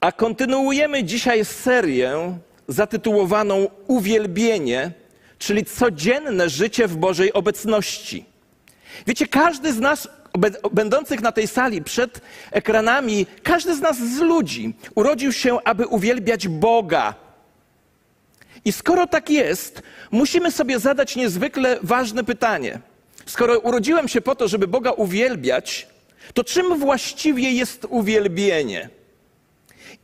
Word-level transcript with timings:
A 0.00 0.12
kontynuujemy 0.12 1.04
dzisiaj 1.04 1.44
serię 1.44 2.38
zatytułowaną 2.68 3.68
Uwielbienie, 3.86 4.92
czyli 5.38 5.64
codzienne 5.64 6.48
życie 6.48 6.88
w 6.88 6.96
Bożej 6.96 7.32
obecności. 7.32 8.24
Wiecie, 9.06 9.26
każdy 9.26 9.72
z 9.72 9.80
nas, 9.80 10.08
będących 10.72 11.20
na 11.20 11.32
tej 11.32 11.48
sali 11.48 11.82
przed 11.82 12.20
ekranami, 12.50 13.26
każdy 13.42 13.76
z 13.76 13.80
nas 13.80 13.98
z 13.98 14.18
ludzi 14.18 14.74
urodził 14.94 15.32
się, 15.32 15.58
aby 15.64 15.86
uwielbiać 15.86 16.48
Boga. 16.48 17.14
I 18.64 18.72
skoro 18.72 19.06
tak 19.06 19.30
jest, 19.30 19.82
musimy 20.10 20.52
sobie 20.52 20.78
zadać 20.78 21.16
niezwykle 21.16 21.78
ważne 21.82 22.24
pytanie. 22.24 22.80
Skoro 23.26 23.58
urodziłem 23.58 24.08
się 24.08 24.20
po 24.20 24.34
to, 24.34 24.48
żeby 24.48 24.68
Boga 24.68 24.90
uwielbiać, 24.90 25.88
to 26.34 26.44
czym 26.44 26.78
właściwie 26.78 27.50
jest 27.50 27.86
uwielbienie? 27.90 28.97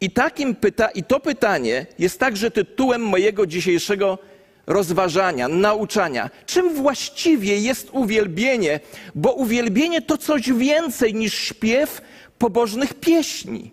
I, 0.00 0.10
takim 0.10 0.54
pyta, 0.54 0.88
I 0.88 1.04
to 1.04 1.20
pytanie 1.20 1.86
jest 1.98 2.20
także 2.20 2.50
tytułem 2.50 3.02
mojego 3.02 3.46
dzisiejszego 3.46 4.18
rozważania, 4.66 5.48
nauczania. 5.48 6.30
Czym 6.46 6.74
właściwie 6.74 7.58
jest 7.58 7.88
uwielbienie? 7.92 8.80
Bo 9.14 9.32
uwielbienie 9.32 10.02
to 10.02 10.18
coś 10.18 10.52
więcej 10.52 11.14
niż 11.14 11.34
śpiew 11.34 12.02
pobożnych 12.38 12.94
pieśni. 12.94 13.70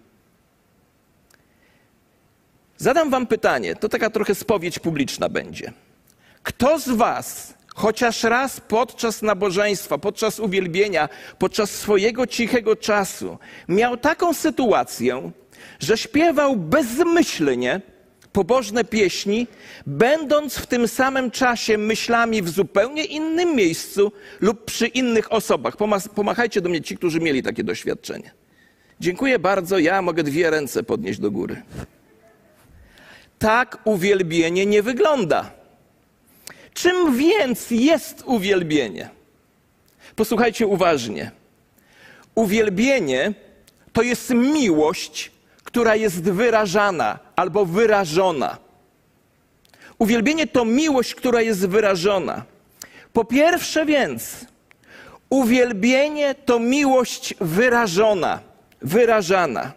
Zadam 2.77 3.09
Wam 3.09 3.27
pytanie, 3.27 3.75
to 3.75 3.89
taka 3.89 4.09
trochę 4.09 4.35
spowiedź 4.35 4.79
publiczna 4.79 5.29
będzie. 5.29 5.73
Kto 6.43 6.79
z 6.79 6.89
Was 6.89 7.53
chociaż 7.75 8.23
raz 8.23 8.59
podczas 8.59 9.21
nabożeństwa, 9.21 9.97
podczas 9.97 10.39
uwielbienia, 10.39 11.09
podczas 11.39 11.71
swojego 11.71 12.27
cichego 12.27 12.75
czasu 12.75 13.37
miał 13.67 13.97
taką 13.97 14.33
sytuację, 14.33 15.31
że 15.79 15.97
śpiewał 15.97 16.55
bezmyślnie 16.55 17.81
pobożne 18.33 18.83
pieśni, 18.83 19.47
będąc 19.85 20.55
w 20.55 20.65
tym 20.65 20.87
samym 20.87 21.31
czasie 21.31 21.77
myślami 21.77 22.41
w 22.41 22.49
zupełnie 22.49 23.03
innym 23.05 23.55
miejscu 23.55 24.11
lub 24.39 24.65
przy 24.65 24.87
innych 24.87 25.33
osobach. 25.33 25.75
Pomachajcie 26.15 26.61
do 26.61 26.69
mnie 26.69 26.81
ci, 26.81 26.97
którzy 26.97 27.19
mieli 27.19 27.43
takie 27.43 27.63
doświadczenie. 27.63 28.31
Dziękuję 28.99 29.39
bardzo, 29.39 29.79
ja 29.79 30.01
mogę 30.01 30.23
dwie 30.23 30.49
ręce 30.49 30.83
podnieść 30.83 31.19
do 31.19 31.31
góry. 31.31 31.61
Tak 33.39 33.77
uwielbienie 33.83 34.65
nie 34.65 34.83
wygląda. 34.83 35.51
Czym 36.73 37.17
więc 37.17 37.71
jest 37.71 38.23
uwielbienie? 38.25 39.09
Posłuchajcie 40.15 40.67
uważnie. 40.67 41.31
Uwielbienie 42.35 43.33
to 43.93 44.01
jest 44.01 44.29
miłość, 44.29 45.31
która 45.71 45.95
jest 45.95 46.23
wyrażana 46.23 47.19
albo 47.35 47.65
wyrażona. 47.65 48.57
Uwielbienie 49.97 50.47
to 50.47 50.65
miłość, 50.65 51.15
która 51.15 51.41
jest 51.41 51.67
wyrażona. 51.67 52.43
Po 53.13 53.25
pierwsze 53.25 53.85
więc, 53.85 54.45
uwielbienie 55.29 56.35
to 56.35 56.59
miłość 56.59 57.33
wyrażona, 57.41 58.39
wyrażana. 58.81 59.71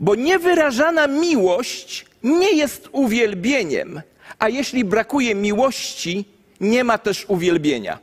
Bo 0.00 0.14
niewyrażana 0.14 1.06
miłość 1.06 2.06
nie 2.22 2.52
jest 2.52 2.88
uwielbieniem, 2.92 4.02
a 4.38 4.48
jeśli 4.48 4.84
brakuje 4.84 5.34
miłości, 5.34 6.24
nie 6.60 6.84
ma 6.84 6.98
też 6.98 7.24
uwielbienia. 7.28 7.98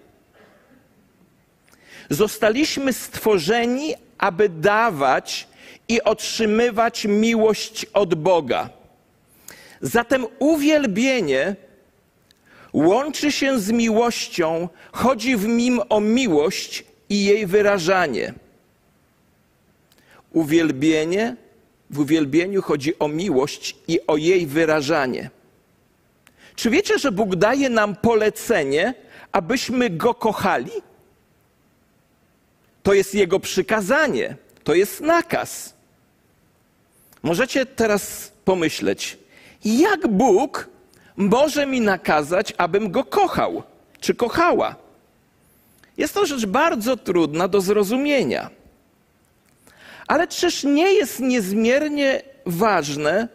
Zostaliśmy 2.09 2.93
stworzeni, 2.93 3.95
aby 4.17 4.49
dawać 4.49 5.48
i 5.89 6.01
otrzymywać 6.01 7.05
miłość 7.05 7.85
od 7.93 8.15
Boga. 8.15 8.69
Zatem 9.81 10.25
uwielbienie 10.39 11.55
łączy 12.73 13.31
się 13.31 13.59
z 13.59 13.71
miłością, 13.71 14.69
chodzi 14.91 15.35
w 15.35 15.47
nim 15.47 15.81
o 15.89 15.99
miłość 15.99 16.83
i 17.09 17.25
jej 17.25 17.45
wyrażanie. 17.45 18.33
Uwielbienie, 20.33 21.35
w 21.89 21.99
uwielbieniu 21.99 22.61
chodzi 22.61 22.99
o 22.99 23.07
miłość 23.07 23.75
i 23.87 23.99
o 24.07 24.17
jej 24.17 24.47
wyrażanie. 24.47 25.29
Czy 26.55 26.69
wiecie, 26.69 26.99
że 26.99 27.11
Bóg 27.11 27.35
daje 27.35 27.69
nam 27.69 27.95
polecenie, 27.95 28.93
abyśmy 29.31 29.89
Go 29.89 30.13
kochali? 30.13 30.71
To 32.83 32.93
jest 32.93 33.15
Jego 33.15 33.39
przykazanie, 33.39 34.35
to 34.63 34.73
jest 34.73 35.01
nakaz. 35.01 35.78
Możecie 37.23 37.65
teraz 37.65 38.31
pomyśleć, 38.45 39.17
jak 39.65 40.07
Bóg 40.07 40.69
może 41.17 41.65
mi 41.65 41.81
nakazać, 41.81 42.53
abym 42.57 42.91
Go 42.91 43.03
kochał, 43.03 43.63
czy 43.99 44.15
kochała? 44.15 44.75
Jest 45.97 46.13
to 46.13 46.25
rzecz 46.25 46.45
bardzo 46.45 46.97
trudna 46.97 47.47
do 47.47 47.61
zrozumienia. 47.61 48.49
Ale 50.07 50.27
czyż 50.27 50.63
nie 50.63 50.93
jest 50.93 51.19
niezmiernie 51.19 52.21
ważne, 52.45 53.27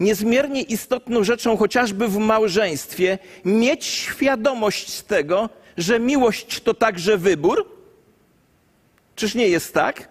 niezmiernie 0.00 0.62
istotną 0.62 1.24
rzeczą, 1.24 1.56
chociażby 1.56 2.08
w 2.08 2.18
małżeństwie, 2.18 3.18
mieć 3.44 3.84
świadomość 3.84 5.02
tego, 5.02 5.50
że 5.76 6.00
miłość 6.00 6.60
to 6.60 6.74
także 6.74 7.16
wybór? 7.16 7.66
Czyż 9.16 9.34
nie 9.34 9.48
jest 9.48 9.74
tak? 9.74 10.08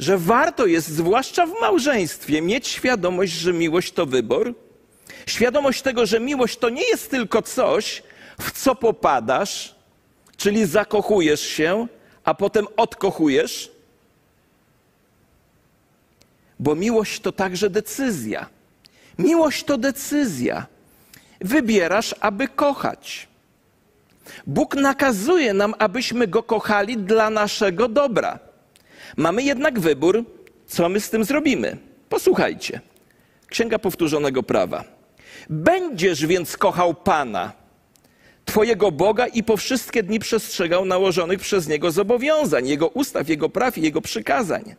Że 0.00 0.18
warto 0.18 0.66
jest, 0.66 0.88
zwłaszcza 0.88 1.46
w 1.46 1.60
małżeństwie, 1.60 2.42
mieć 2.42 2.68
świadomość, 2.68 3.32
że 3.32 3.52
miłość 3.52 3.92
to 3.92 4.06
wybór? 4.06 4.54
Świadomość 5.26 5.82
tego, 5.82 6.06
że 6.06 6.20
miłość 6.20 6.56
to 6.56 6.68
nie 6.68 6.88
jest 6.88 7.10
tylko 7.10 7.42
coś, 7.42 8.02
w 8.40 8.52
co 8.52 8.74
popadasz, 8.74 9.74
czyli 10.36 10.66
zakochujesz 10.66 11.40
się, 11.40 11.86
a 12.24 12.34
potem 12.34 12.66
odkochujesz, 12.76 13.70
bo 16.58 16.74
miłość 16.74 17.20
to 17.20 17.32
także 17.32 17.70
decyzja. 17.70 18.46
Miłość 19.18 19.64
to 19.64 19.78
decyzja. 19.78 20.66
Wybierasz, 21.40 22.14
aby 22.20 22.48
kochać. 22.48 23.28
Bóg 24.46 24.74
nakazuje 24.74 25.54
nam, 25.54 25.74
abyśmy 25.78 26.26
go 26.26 26.42
kochali 26.42 26.96
dla 26.96 27.30
naszego 27.30 27.88
dobra. 27.88 28.49
Mamy 29.16 29.42
jednak 29.42 29.80
wybór, 29.80 30.24
co 30.66 30.88
my 30.88 31.00
z 31.00 31.10
tym 31.10 31.24
zrobimy. 31.24 31.76
Posłuchajcie. 32.08 32.80
Księga 33.46 33.78
Powtórzonego 33.78 34.42
Prawa. 34.42 34.84
Będziesz 35.50 36.26
więc 36.26 36.56
kochał 36.56 36.94
Pana, 36.94 37.52
Twojego 38.44 38.92
Boga 38.92 39.26
i 39.26 39.42
po 39.42 39.56
wszystkie 39.56 40.02
dni 40.02 40.18
przestrzegał 40.18 40.84
nałożonych 40.84 41.40
przez 41.40 41.68
Niego 41.68 41.90
zobowiązań, 41.90 42.68
Jego 42.68 42.88
ustaw, 42.88 43.28
Jego 43.28 43.48
praw 43.48 43.78
i 43.78 43.82
Jego 43.82 44.00
przykazań. 44.00 44.74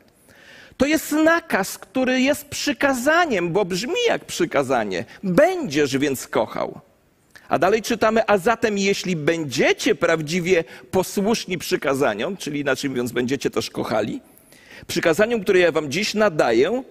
To 0.78 0.86
jest 0.86 1.12
nakaz, 1.12 1.78
który 1.78 2.22
jest 2.22 2.46
przykazaniem, 2.46 3.52
bo 3.52 3.66
brzmi 3.66 3.94
jak 4.08 4.26
przykazanie. 4.26 5.06
Będziesz 5.24 5.98
więc 5.98 6.28
kochał. 6.28 6.80
A 7.52 7.60
dalej 7.60 7.82
czytamy, 7.82 8.22
a 8.28 8.38
zatem 8.38 8.78
jeśli 8.78 9.16
będziecie 9.16 9.96
prawdziwie 9.96 10.64
posłuszni 10.92 11.58
przykazaniom, 11.58 12.38
czyli 12.38 12.60
inaczej 12.60 12.90
mówiąc, 12.90 13.12
będziecie 13.12 13.50
też 13.50 13.70
kochali, 13.70 14.22
przykazaniom, 14.88 15.42
które 15.42 15.60
ja 15.60 15.72
wam 15.72 15.92
dziś 15.92 16.14
nadaję, 16.14 16.84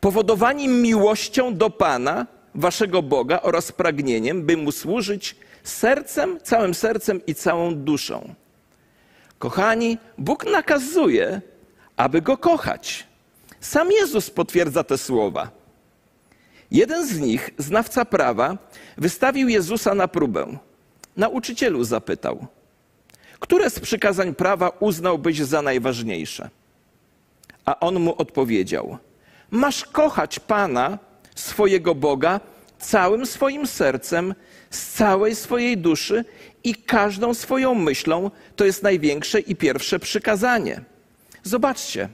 powodowani 0.00 0.68
miłością 0.68 1.56
do 1.56 1.70
Pana, 1.70 2.26
waszego 2.54 3.02
Boga 3.02 3.40
oraz 3.42 3.72
pragnieniem, 3.72 4.42
by 4.42 4.56
Mu 4.56 4.72
służyć 4.72 5.36
sercem, 5.62 6.40
całym 6.42 6.74
sercem 6.74 7.20
i 7.26 7.34
całą 7.34 7.74
duszą. 7.74 8.34
Kochani, 9.38 9.98
Bóg 10.18 10.44
nakazuje, 10.44 11.40
aby 11.96 12.22
Go 12.22 12.36
kochać. 12.36 13.06
Sam 13.60 13.92
Jezus 13.92 14.30
potwierdza 14.30 14.84
te 14.84 14.98
słowa. 14.98 15.60
Jeden 16.70 17.06
z 17.06 17.20
nich, 17.20 17.50
znawca 17.58 18.04
prawa, 18.04 18.58
wystawił 19.00 19.48
Jezusa 19.48 19.94
na 19.94 20.08
próbę. 20.08 20.46
Nauczycielu 21.16 21.84
zapytał: 21.84 22.46
Które 23.40 23.70
z 23.70 23.80
przykazań 23.80 24.34
prawa 24.34 24.68
uznałbyś 24.68 25.38
za 25.38 25.62
najważniejsze? 25.62 26.50
A 27.64 27.80
on 27.80 28.00
mu 28.00 28.14
odpowiedział: 28.18 28.98
Masz 29.50 29.84
kochać 29.84 30.38
Pana, 30.38 30.98
swojego 31.34 31.94
Boga, 31.94 32.40
całym 32.78 33.26
swoim 33.26 33.66
sercem, 33.66 34.34
z 34.70 34.92
całej 34.92 35.34
swojej 35.36 35.78
duszy 35.78 36.24
i 36.64 36.74
każdą 36.74 37.34
swoją 37.34 37.74
myślą. 37.74 38.30
To 38.56 38.64
jest 38.64 38.82
największe 38.82 39.40
i 39.40 39.56
pierwsze 39.56 39.98
przykazanie. 39.98 40.80
Zobaczcie, 41.42 42.08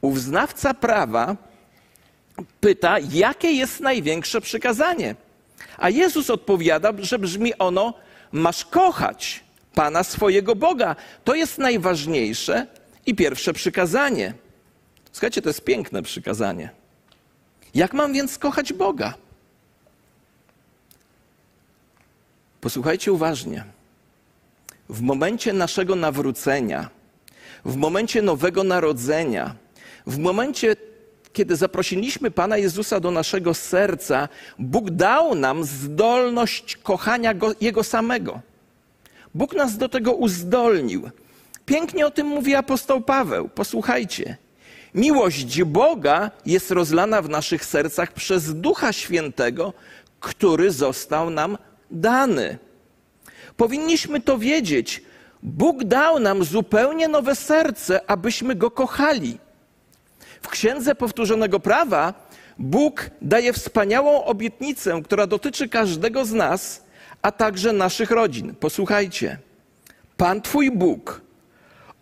uznawca 0.00 0.74
prawa 0.74 1.36
pyta, 2.60 2.98
jakie 2.98 3.52
jest 3.52 3.80
największe 3.80 4.40
przykazanie. 4.40 5.14
A 5.82 5.90
Jezus 5.90 6.30
odpowiada, 6.30 6.92
że 6.98 7.18
brzmi 7.18 7.58
ono: 7.58 7.94
Masz 8.32 8.64
kochać 8.64 9.44
Pana 9.74 10.04
swojego 10.04 10.56
Boga. 10.56 10.96
To 11.24 11.34
jest 11.34 11.58
najważniejsze 11.58 12.66
i 13.06 13.14
pierwsze 13.14 13.52
przykazanie. 13.52 14.34
Słuchajcie, 15.12 15.42
to 15.42 15.48
jest 15.48 15.64
piękne 15.64 16.02
przykazanie. 16.02 16.70
Jak 17.74 17.92
mam 17.92 18.12
więc 18.12 18.38
kochać 18.38 18.72
Boga? 18.72 19.14
Posłuchajcie 22.60 23.12
uważnie. 23.12 23.64
W 24.88 25.00
momencie 25.00 25.52
naszego 25.52 25.96
nawrócenia, 25.96 26.90
w 27.64 27.76
momencie 27.76 28.22
nowego 28.22 28.64
narodzenia, 28.64 29.54
w 30.06 30.18
momencie, 30.18 30.76
kiedy 31.32 31.56
zaprosiliśmy 31.56 32.30
Pana 32.30 32.56
Jezusa 32.56 33.00
do 33.00 33.10
naszego 33.10 33.54
serca, 33.54 34.28
Bóg 34.58 34.90
dał 34.90 35.34
nam 35.34 35.64
zdolność 35.64 36.76
kochania 36.76 37.34
go, 37.34 37.52
Jego 37.60 37.84
samego. 37.84 38.40
Bóg 39.34 39.54
nas 39.54 39.78
do 39.78 39.88
tego 39.88 40.12
uzdolnił. 40.12 41.10
Pięknie 41.66 42.06
o 42.06 42.10
tym 42.10 42.26
mówi 42.26 42.54
apostoł 42.54 43.00
Paweł. 43.00 43.48
Posłuchajcie. 43.48 44.36
Miłość 44.94 45.62
Boga 45.62 46.30
jest 46.46 46.70
rozlana 46.70 47.22
w 47.22 47.28
naszych 47.28 47.64
sercach 47.64 48.12
przez 48.12 48.54
Ducha 48.60 48.92
Świętego, 48.92 49.72
który 50.20 50.70
został 50.70 51.30
nam 51.30 51.58
dany. 51.90 52.58
Powinniśmy 53.56 54.20
to 54.20 54.38
wiedzieć. 54.38 55.02
Bóg 55.42 55.84
dał 55.84 56.18
nam 56.18 56.44
zupełnie 56.44 57.08
nowe 57.08 57.36
serce, 57.36 58.10
abyśmy 58.10 58.54
go 58.54 58.70
kochali. 58.70 59.38
W 60.42 60.48
Księdze 60.48 60.94
Powtórzonego 60.94 61.60
Prawa 61.60 62.14
Bóg 62.58 63.10
daje 63.22 63.52
wspaniałą 63.52 64.24
obietnicę, 64.24 65.00
która 65.04 65.26
dotyczy 65.26 65.68
każdego 65.68 66.24
z 66.24 66.32
nas, 66.32 66.84
a 67.22 67.32
także 67.32 67.72
naszych 67.72 68.10
rodzin. 68.10 68.54
Posłuchajcie. 68.54 69.38
Pan 70.16 70.42
Twój 70.42 70.70
Bóg 70.70 71.20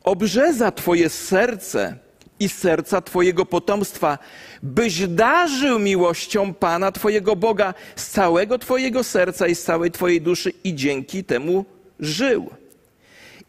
obrzeza 0.04 0.72
Twoje 0.72 1.08
serce 1.08 1.96
i 2.40 2.48
serca 2.48 3.00
Twojego 3.00 3.46
potomstwa, 3.46 4.18
byś 4.62 5.08
darzył 5.08 5.78
miłością 5.78 6.54
Pana 6.54 6.92
Twojego 6.92 7.36
Boga 7.36 7.74
z 7.96 8.06
całego 8.06 8.58
Twojego 8.58 9.04
serca 9.04 9.46
i 9.46 9.54
z 9.54 9.62
całej 9.62 9.90
Twojej 9.90 10.20
duszy 10.20 10.52
i 10.64 10.74
dzięki 10.74 11.24
temu 11.24 11.64
żył. 12.00 12.50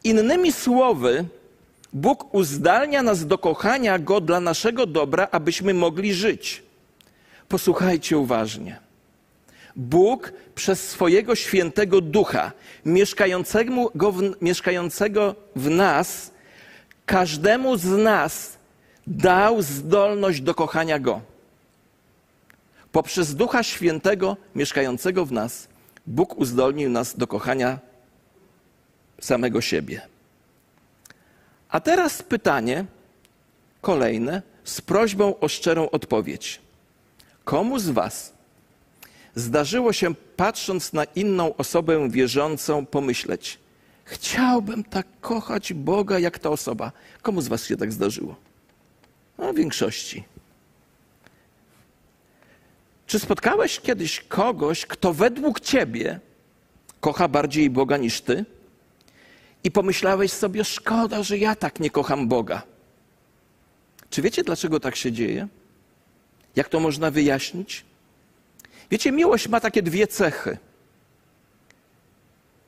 Innymi 0.03 0.51
słowy, 0.51 1.25
Bóg 1.93 2.33
uzdalnia 2.33 3.03
nas 3.03 3.27
do 3.27 3.38
kochania 3.38 3.99
Go 3.99 4.21
dla 4.21 4.39
naszego 4.39 4.85
dobra, 4.85 5.27
abyśmy 5.31 5.73
mogli 5.73 6.13
żyć. 6.13 6.63
Posłuchajcie 7.47 8.17
uważnie. 8.17 8.79
Bóg 9.75 10.33
przez 10.55 10.89
swojego 10.89 11.35
świętego 11.35 12.01
ducha, 12.01 12.51
mieszkającego, 12.85 14.11
w, 14.11 14.41
mieszkającego 14.41 15.35
w 15.55 15.69
nas, 15.69 16.31
każdemu 17.05 17.77
z 17.77 17.85
nas 17.85 18.57
dał 19.07 19.61
zdolność 19.61 20.41
do 20.41 20.55
kochania 20.55 20.99
Go. 20.99 21.21
Poprzez 22.91 23.35
Ducha 23.35 23.63
Świętego 23.63 24.38
mieszkającego 24.55 25.25
w 25.25 25.31
nas, 25.31 25.67
Bóg 26.07 26.38
uzdolnił 26.38 26.89
nas 26.89 27.17
do 27.17 27.27
kochania 27.27 27.79
samego 29.21 29.61
siebie. 29.61 30.10
A 31.71 31.79
teraz 31.79 32.23
pytanie 32.23 32.85
kolejne 33.81 34.41
z 34.63 34.81
prośbą 34.81 35.39
o 35.39 35.47
szczerą 35.47 35.89
odpowiedź. 35.89 36.59
Komu 37.44 37.79
z 37.79 37.89
Was 37.89 38.33
zdarzyło 39.35 39.94
się, 39.94 40.15
patrząc 40.35 40.94
na 40.94 41.03
inną 41.03 41.56
osobę 41.56 42.09
wierzącą, 42.09 42.85
pomyśleć: 42.85 43.59
Chciałbym 44.06 44.83
tak 44.83 45.07
kochać 45.21 45.73
Boga 45.73 46.19
jak 46.19 46.39
ta 46.39 46.50
osoba? 46.50 46.91
Komu 47.21 47.41
z 47.41 47.47
Was 47.47 47.65
się 47.65 47.77
tak 47.77 47.94
zdarzyło? 47.94 48.35
No, 49.38 49.53
większości. 49.53 50.24
Czy 53.07 53.19
spotkałeś 53.19 53.79
kiedyś 53.79 54.19
kogoś, 54.19 54.85
kto 54.85 55.13
według 55.13 55.59
ciebie 55.59 56.19
kocha 57.01 57.27
bardziej 57.27 57.69
Boga 57.69 57.97
niż 57.97 58.21
ty? 58.21 58.45
I 59.63 59.71
pomyślałeś 59.71 60.31
sobie, 60.31 60.63
szkoda, 60.63 61.23
że 61.23 61.37
ja 61.37 61.55
tak 61.55 61.79
nie 61.79 61.89
kocham 61.89 62.27
Boga. 62.27 62.63
Czy 64.09 64.21
wiecie, 64.21 64.43
dlaczego 64.43 64.79
tak 64.79 64.95
się 64.95 65.11
dzieje? 65.11 65.47
Jak 66.55 66.69
to 66.69 66.79
można 66.79 67.11
wyjaśnić? 67.11 67.85
Wiecie, 68.91 69.11
miłość 69.11 69.47
ma 69.47 69.59
takie 69.59 69.81
dwie 69.81 70.07
cechy. 70.07 70.57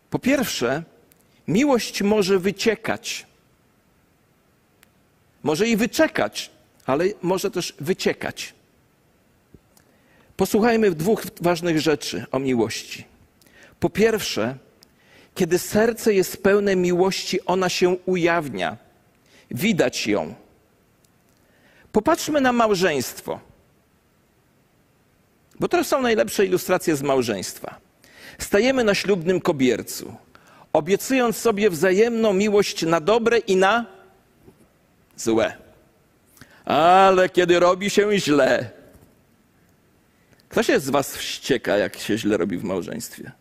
Po 0.10 0.20
pierwsze, 0.20 0.84
miłość 1.48 2.02
może 2.02 2.40
wyciekać. 2.40 3.26
Może 5.44 5.68
i 5.68 5.78
wyczekać, 5.78 6.52
ale 6.86 7.06
może 7.22 7.52
też 7.52 7.74
wyciekać. 7.80 8.54
Posłuchajmy 10.38 10.92
dwóch 10.92 11.24
ważnych 11.42 11.80
rzeczy 11.80 12.26
o 12.32 12.40
miłości. 12.40 13.06
Po 13.80 13.90
pierwsze, 13.90 14.58
kiedy 15.36 15.60
serce 15.60 16.14
jest 16.14 16.44
pełne 16.44 16.76
miłości, 16.76 17.46
ona 17.46 17.70
się 17.70 17.90
ujawnia. 18.06 18.78
Widać 19.52 20.08
ją. 20.08 20.34
Popatrzmy 21.92 22.42
na 22.42 22.52
małżeństwo. 22.52 23.40
Bo 25.60 25.68
to 25.68 25.84
są 25.84 26.02
najlepsze 26.02 26.46
ilustracje 26.46 26.96
z 26.96 27.02
małżeństwa. 27.02 27.76
Stajemy 28.40 28.84
na 28.84 28.96
ślubnym 28.96 29.42
kobiercu, 29.42 30.16
obiecując 30.74 31.38
sobie 31.38 31.70
wzajemną 31.70 32.34
miłość 32.34 32.84
na 32.84 33.00
dobre 33.00 33.38
i 33.38 33.56
na 33.56 33.86
złe. 35.18 35.58
Ale 36.66 37.30
kiedy 37.30 37.60
robi 37.60 37.90
się 37.90 38.20
źle, 38.20 38.70
kto 40.50 40.64
się 40.64 40.80
z 40.80 40.90
Was 40.90 41.18
wścieka, 41.18 41.78
jak 41.78 41.98
się 41.98 42.18
źle 42.18 42.38
robi 42.38 42.58
w 42.58 42.64
małżeństwie? 42.64 43.32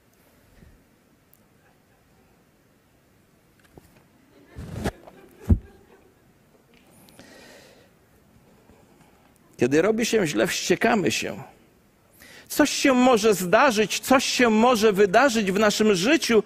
Kiedy 9.62 9.82
robi 9.82 10.06
się 10.06 10.26
źle, 10.26 10.46
wściekamy 10.46 11.10
się. 11.10 11.42
Coś 12.48 12.70
się 12.70 12.94
może 12.94 13.34
zdarzyć, 13.34 14.00
coś 14.00 14.24
się 14.24 14.50
może 14.50 14.92
wydarzyć 14.92 15.52
w 15.52 15.58
naszym 15.58 15.94
życiu, 15.94 16.42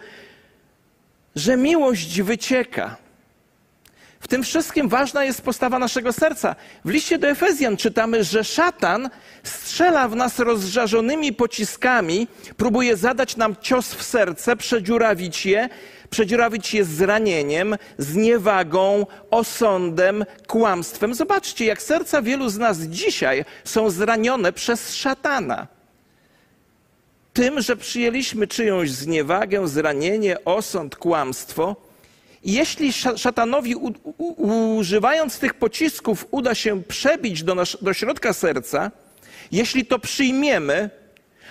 że 1.37 1.57
miłość 1.57 2.23
wycieka. 2.23 2.97
W 4.21 4.29
tym 4.29 4.43
wszystkim 4.43 4.89
ważna 4.89 5.25
jest 5.25 5.43
postawa 5.43 5.79
naszego 5.79 6.13
serca. 6.13 6.57
W 6.85 6.91
liście 6.91 7.19
do 7.19 7.29
Efezjan 7.29 7.77
czytamy, 7.77 8.25
że 8.25 8.45
szatan 8.45 9.11
strzela 9.43 10.09
w 10.09 10.17
nas 10.17 10.38
rozżarzonymi 10.38 11.33
pociskami, 11.33 12.29
próbuje 12.57 12.97
zadać 12.97 13.37
nam 13.37 13.57
cios 13.61 13.95
w 13.95 14.02
serce, 14.02 14.57
przedziurawić 14.57 15.47
je, 15.47 15.69
przedziurawić 16.11 16.75
je 16.75 16.85
zranieniem, 16.85 17.77
zniewagą, 17.99 19.07
osądem, 19.31 20.25
kłamstwem. 20.47 21.15
Zobaczcie, 21.15 21.65
jak 21.65 21.83
serca 21.83 22.23
wielu 22.23 22.49
z 22.49 22.59
nas 22.59 22.79
dzisiaj 22.79 23.45
są 23.65 23.91
zranione 23.91 24.53
przez 24.53 24.95
szatana. 24.95 25.67
Tym, 27.33 27.61
że 27.61 27.77
przyjęliśmy 27.77 28.47
czyjąś 28.47 28.91
zniewagę, 28.91 29.69
zranienie, 29.69 30.45
osąd, 30.45 30.97
kłamstwo– 30.97 31.77
jeśli 32.47 32.93
szatanowi, 33.17 33.75
używając 34.77 35.39
tych 35.39 35.55
pocisków, 35.55 36.27
uda 36.31 36.55
się 36.55 36.83
przebić 36.83 37.43
do, 37.43 37.55
nas, 37.55 37.77
do 37.83 37.93
środka 37.93 38.33
serca, 38.33 38.91
jeśli 39.53 39.87
to 39.87 39.99
przyjmiemy, 39.99 40.91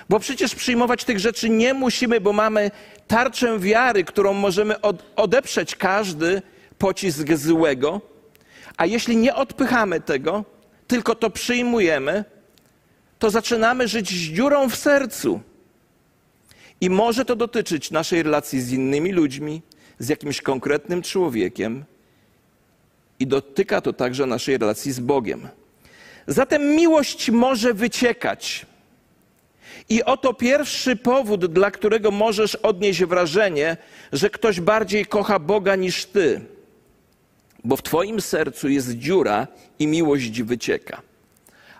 bo 0.09 0.19
przecież 0.19 0.55
przyjmować 0.55 1.03
tych 1.03 1.19
rzeczy 1.19 1.49
nie 1.49 1.73
musimy, 1.73 2.21
bo 2.21 2.33
mamy 2.33 2.71
tarczę 3.07 3.59
wiary, 3.59 4.03
którą 4.03 4.33
możemy 4.33 4.81
od, 4.81 5.03
odeprzeć 5.15 5.75
każdy 5.75 6.41
pocisk 6.77 7.33
złego, 7.33 8.01
a 8.77 8.85
jeśli 8.85 9.17
nie 9.17 9.35
odpychamy 9.35 10.01
tego, 10.01 10.45
tylko 10.87 11.15
to 11.15 11.29
przyjmujemy, 11.29 12.25
to 13.19 13.29
zaczynamy 13.29 13.87
żyć 13.87 14.09
z 14.09 14.35
dziurą 14.35 14.69
w 14.69 14.75
sercu. 14.75 15.41
I 16.81 16.89
może 16.89 17.25
to 17.25 17.35
dotyczyć 17.35 17.91
naszej 17.91 18.23
relacji 18.23 18.61
z 18.61 18.71
innymi 18.71 19.11
ludźmi, 19.11 19.61
z 19.99 20.09
jakimś 20.09 20.41
konkretnym 20.41 21.01
człowiekiem 21.01 21.85
i 23.19 23.27
dotyka 23.27 23.81
to 23.81 23.93
także 23.93 24.25
naszej 24.25 24.57
relacji 24.57 24.91
z 24.91 24.99
Bogiem. 24.99 25.47
Zatem 26.27 26.75
miłość 26.75 27.29
może 27.29 27.73
wyciekać. 27.73 28.65
I 29.89 30.03
oto 30.03 30.33
pierwszy 30.33 30.95
powód, 30.95 31.45
dla 31.45 31.71
którego 31.71 32.11
możesz 32.11 32.55
odnieść 32.55 33.03
wrażenie, 33.03 33.77
że 34.11 34.29
ktoś 34.29 34.61
bardziej 34.61 35.05
kocha 35.05 35.39
Boga 35.39 35.75
niż 35.75 36.05
ty, 36.05 36.41
bo 37.63 37.75
w 37.75 37.83
Twoim 37.83 38.21
sercu 38.21 38.69
jest 38.69 38.91
dziura 38.91 39.47
i 39.79 39.87
miłość 39.87 40.41
wycieka. 40.41 41.01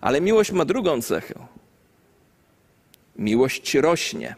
Ale 0.01 0.21
miłość 0.21 0.51
ma 0.51 0.65
drugą 0.65 1.01
cechę. 1.01 1.35
Miłość 3.15 3.75
rośnie. 3.75 4.35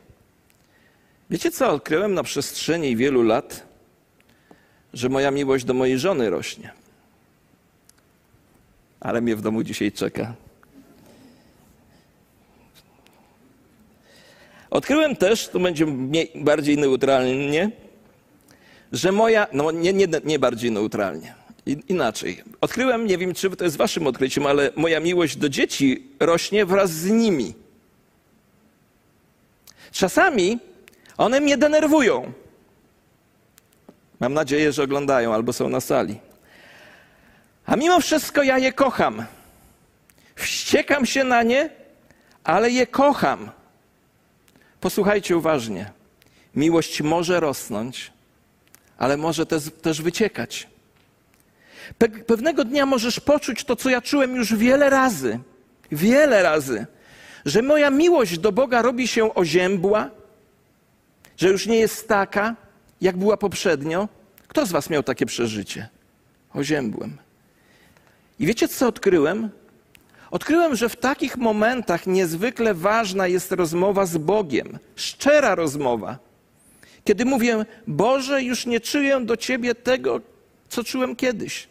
Wiecie 1.29 1.51
co 1.51 1.69
odkryłem 1.69 2.13
na 2.13 2.24
przestrzeni 2.24 2.95
wielu 2.95 3.24
lat? 3.24 3.67
że 4.93 5.09
moja 5.09 5.31
miłość 5.31 5.65
do 5.65 5.74
mojej 5.74 6.00
żony 6.00 6.29
rośnie. 6.29 6.71
Ale 9.00 9.21
mnie 9.21 9.36
w 9.36 9.41
domu 9.41 9.63
dzisiaj 9.63 9.91
czeka. 9.91 10.33
Odkryłem 14.69 15.15
też, 15.15 15.47
to 15.47 15.59
będzie 15.59 15.86
mniej, 15.86 16.31
bardziej 16.36 16.77
neutralnie, 16.77 17.71
że 18.91 19.12
moja, 19.12 19.47
no 19.53 19.71
nie, 19.71 19.93
nie, 19.93 20.07
nie 20.24 20.39
bardziej 20.39 20.71
neutralnie, 20.71 21.36
inaczej. 21.89 22.43
Odkryłem, 22.62 23.07
nie 23.07 23.17
wiem 23.17 23.33
czy 23.33 23.50
to 23.50 23.63
jest 23.63 23.77
waszym 23.77 24.07
odkryciem, 24.07 24.45
ale 24.45 24.71
moja 24.75 25.00
miłość 25.00 25.38
do 25.38 25.50
dzieci 25.50 26.03
rośnie 26.19 26.65
wraz 26.65 26.91
z 26.91 27.09
nimi. 27.09 27.53
Czasami 29.91 30.59
one 31.17 31.39
mnie 31.39 31.57
denerwują. 31.57 32.31
Mam 34.19 34.33
nadzieję, 34.33 34.71
że 34.71 34.83
oglądają 34.83 35.33
albo 35.33 35.53
są 35.53 35.69
na 35.69 35.79
sali. 35.79 36.19
A 37.65 37.75
mimo 37.75 38.00
wszystko 38.00 38.43
ja 38.43 38.57
je 38.57 38.74
kocham. 38.74 39.25
Wściekam 40.36 41.05
się 41.05 41.24
na 41.24 41.43
nie, 41.43 41.69
ale 42.43 42.71
je 42.71 42.88
kocham. 42.88 43.51
Posłuchajcie 44.81 45.38
uważnie. 45.38 45.91
Miłość 46.55 47.01
może 47.01 47.39
rosnąć, 47.39 48.13
ale 48.98 49.17
może 49.17 49.46
też, 49.81 50.01
wyciekać. 50.01 50.67
Pe 51.98 52.10
pewnego 52.10 52.65
dnia 52.65 52.86
możesz 52.86 53.19
poczuć 53.19 53.63
to, 53.63 53.75
co 53.75 53.89
ja 53.89 54.01
czułem 54.01 54.36
już 54.36 54.55
wiele 54.55 54.89
razy. 54.89 55.39
Wiele 55.91 56.43
razy. 56.43 56.86
Że 57.46 57.62
moja 57.62 57.89
miłość 57.89 58.38
do 58.38 58.51
Boga 58.51 58.81
robi 58.81 59.07
się 59.07 59.34
oziębła, 59.34 60.10
że 61.38 61.50
już 61.50 61.67
nie 61.67 61.77
jest 61.77 62.07
taka, 62.07 62.55
jak 63.01 63.17
była 63.17 63.38
poprzednio. 63.38 64.10
Kto 64.48 64.65
z 64.65 64.72
Was 64.72 64.89
miał 64.89 65.03
takie 65.03 65.25
przeżycie? 65.25 65.89
Oziębłem. 66.53 67.17
I 68.39 68.46
wiecie, 68.46 68.67
co 68.67 68.88
odkryłem? 68.88 69.50
Odkryłem, 70.31 70.75
że 70.75 70.89
w 70.89 70.96
takich 70.96 71.38
momentach 71.38 72.07
niezwykle 72.07 72.74
ważna 72.74 73.27
jest 73.27 73.51
rozmowa 73.51 74.05
z 74.05 74.17
Bogiem, 74.17 74.79
szczera 74.96 75.55
rozmowa. 75.55 76.19
Kiedy 77.03 77.25
mówię, 77.25 77.65
Boże, 77.88 78.43
już 78.43 78.65
nie 78.65 78.79
czuję 78.79 79.19
do 79.19 79.38
Ciebie 79.38 79.75
tego, 79.75 80.22
co 80.69 80.84
czułem 80.84 81.15
kiedyś. 81.15 81.67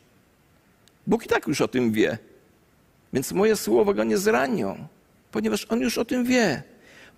Bóg 1.07 1.25
i 1.25 1.29
tak 1.29 1.47
już 1.47 1.61
o 1.61 1.69
tym 1.69 1.93
wie, 1.93 2.19
więc 3.13 3.33
moje 3.33 3.57
słowa 3.57 3.95
go 3.95 4.05
nie 4.05 4.19
zranią, 4.19 4.87
ponieważ 5.33 5.67
On 5.69 5.81
już 5.81 5.99
o 5.99 6.05
tym 6.05 6.25
wie. 6.25 6.63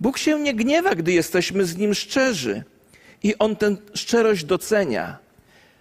Bóg 0.01 0.19
się 0.19 0.41
nie 0.41 0.55
gniewa, 0.55 0.95
gdy 0.95 1.13
jesteśmy 1.13 1.65
z 1.65 1.77
Nim 1.77 1.95
szczerzy 1.95 2.65
i 3.23 3.39
On 3.39 3.57
tę 3.57 3.77
szczerość 3.95 4.45
docenia. 4.45 5.19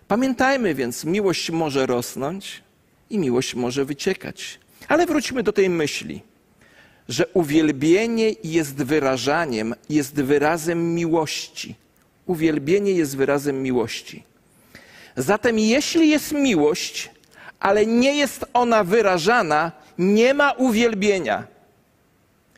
Pamiętajmy 0.07 0.75
więc, 0.75 1.05
miłość 1.05 1.51
może 1.51 1.85
rosnąć 1.85 2.63
i 3.09 3.19
miłość 3.19 3.55
może 3.55 3.85
wyciekać. 3.85 4.59
Ale 4.87 5.05
wróćmy 5.05 5.43
do 5.43 5.53
tej 5.53 5.69
myśli, 5.69 6.21
że 7.09 7.27
uwielbienie 7.33 8.31
jest 8.43 8.83
wyrażaniem, 8.83 9.75
jest 9.89 10.15
wyrazem 10.15 10.95
miłości. 10.95 11.75
Uwielbienie 12.25 12.91
jest 12.91 13.17
wyrazem 13.17 13.63
miłości. 13.63 14.23
Zatem 15.17 15.59
jeśli 15.59 16.09
jest 16.09 16.31
miłość, 16.31 17.09
ale 17.59 17.85
nie 17.85 18.15
jest 18.15 18.45
ona 18.53 18.83
wyrażana, 18.83 19.71
nie 19.97 20.33
ma 20.33 20.51
uwielbienia. 20.51 21.47